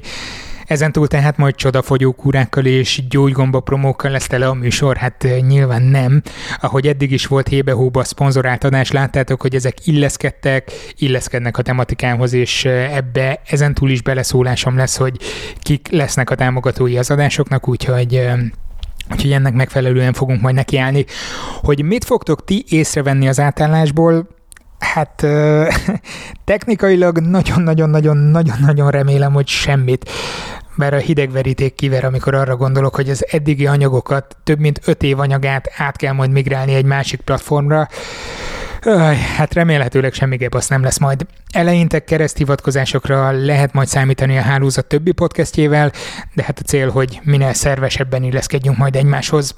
Ezen 0.68 0.92
túl 0.92 1.08
tehát 1.08 1.36
majd 1.36 1.54
csodafogyó 1.54 2.12
kúrákkal 2.12 2.64
és 2.64 3.02
gyógygomba 3.08 3.60
promókkal 3.60 4.10
lesz 4.10 4.26
tele 4.26 4.48
a 4.48 4.54
műsor, 4.54 4.96
hát 4.96 5.24
eh, 5.24 5.38
nyilván 5.40 5.82
nem. 5.82 6.22
Ahogy 6.60 6.86
eddig 6.86 7.12
is 7.12 7.26
volt 7.26 7.48
hébe-hóba 7.48 8.04
szponzorált 8.04 8.64
adás, 8.64 8.90
láttátok, 8.90 9.40
hogy 9.40 9.54
ezek 9.54 9.86
illeszkedtek, 9.86 10.70
illeszkednek 10.96 11.58
a 11.58 11.62
tematikához, 11.62 12.32
és 12.32 12.64
eh, 12.64 12.96
ebbe 12.96 13.40
ezen 13.46 13.74
túl 13.74 13.90
is 13.90 14.02
beleszólásom 14.02 14.76
lesz, 14.76 14.96
hogy 14.96 15.16
kik 15.60 15.88
lesznek 15.90 16.30
a 16.30 16.34
támogatói 16.34 16.98
az 16.98 17.10
adásoknak, 17.10 17.68
úgyhogy 17.68 18.14
eh, 18.14 18.38
Úgyhogy 19.10 19.32
ennek 19.32 19.54
megfelelően 19.54 20.12
fogunk 20.12 20.40
majd 20.40 20.54
nekiállni. 20.54 21.04
Hogy 21.62 21.84
mit 21.84 22.04
fogtok 22.04 22.44
ti 22.44 22.64
észrevenni 22.68 23.28
az 23.28 23.40
átállásból, 23.40 24.28
Hát 24.78 25.26
technikailag 26.44 27.18
nagyon-nagyon-nagyon-nagyon-nagyon 27.18 28.90
remélem, 28.90 29.32
hogy 29.32 29.46
semmit. 29.46 30.10
Mert 30.74 30.92
a 30.92 30.96
hidegveríték 30.96 31.74
kiver, 31.74 32.04
amikor 32.04 32.34
arra 32.34 32.56
gondolok, 32.56 32.94
hogy 32.94 33.10
az 33.10 33.26
eddigi 33.30 33.66
anyagokat, 33.66 34.36
több 34.44 34.58
mint 34.58 34.80
öt 34.84 35.02
év 35.02 35.18
anyagát 35.18 35.70
át 35.76 35.96
kell 35.96 36.12
majd 36.12 36.30
migrálni 36.30 36.74
egy 36.74 36.84
másik 36.84 37.20
platformra. 37.20 37.88
Öh, 38.82 39.16
hát 39.16 39.54
remélhetőleg 39.54 40.12
semmi 40.12 40.36
gebasz 40.36 40.68
nem 40.68 40.82
lesz 40.82 40.98
majd. 40.98 41.26
Eleinte 41.52 42.04
kereszthivatkozásokra 42.04 43.30
lehet 43.30 43.72
majd 43.72 43.88
számítani 43.88 44.38
a 44.38 44.42
hálózat 44.42 44.86
többi 44.86 45.12
podcastjével, 45.12 45.92
de 46.34 46.42
hát 46.42 46.58
a 46.58 46.62
cél, 46.62 46.90
hogy 46.90 47.20
minél 47.22 47.52
szervesebben 47.52 48.22
illeszkedjünk 48.22 48.76
majd 48.76 48.96
egymáshoz. 48.96 49.54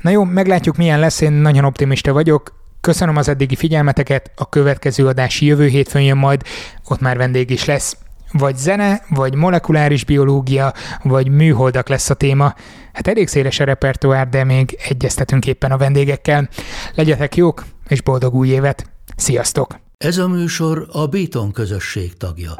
Na 0.00 0.10
jó, 0.10 0.24
meglátjuk 0.24 0.76
milyen 0.76 0.98
lesz, 0.98 1.20
én 1.20 1.32
nagyon 1.32 1.64
optimista 1.64 2.12
vagyok, 2.12 2.59
Köszönöm 2.80 3.16
az 3.16 3.28
eddigi 3.28 3.56
figyelmeteket, 3.56 4.30
a 4.36 4.48
következő 4.48 5.06
adás 5.06 5.40
jövő 5.40 5.66
hétfőn 5.66 6.02
jön 6.02 6.16
majd, 6.16 6.42
ott 6.88 7.00
már 7.00 7.16
vendég 7.16 7.50
is 7.50 7.64
lesz. 7.64 7.96
Vagy 8.32 8.56
zene, 8.56 9.02
vagy 9.08 9.34
molekuláris 9.34 10.04
biológia, 10.04 10.72
vagy 11.02 11.28
műholdak 11.28 11.88
lesz 11.88 12.10
a 12.10 12.14
téma. 12.14 12.54
Hát 12.92 13.08
elég 13.08 13.28
széles 13.28 13.60
a 13.60 13.64
repertoár, 13.64 14.28
de 14.28 14.44
még 14.44 14.78
egyeztetünk 14.88 15.46
éppen 15.46 15.72
a 15.72 15.76
vendégekkel. 15.76 16.48
Legyetek 16.94 17.36
jók, 17.36 17.64
és 17.88 18.02
boldog 18.02 18.34
új 18.34 18.48
évet! 18.48 18.90
Sziasztok! 19.16 19.78
Ez 19.98 20.18
a 20.18 20.28
műsor 20.28 20.88
a 20.92 21.06
Béton 21.06 21.52
közösség 21.52 22.16
tagja. 22.16 22.54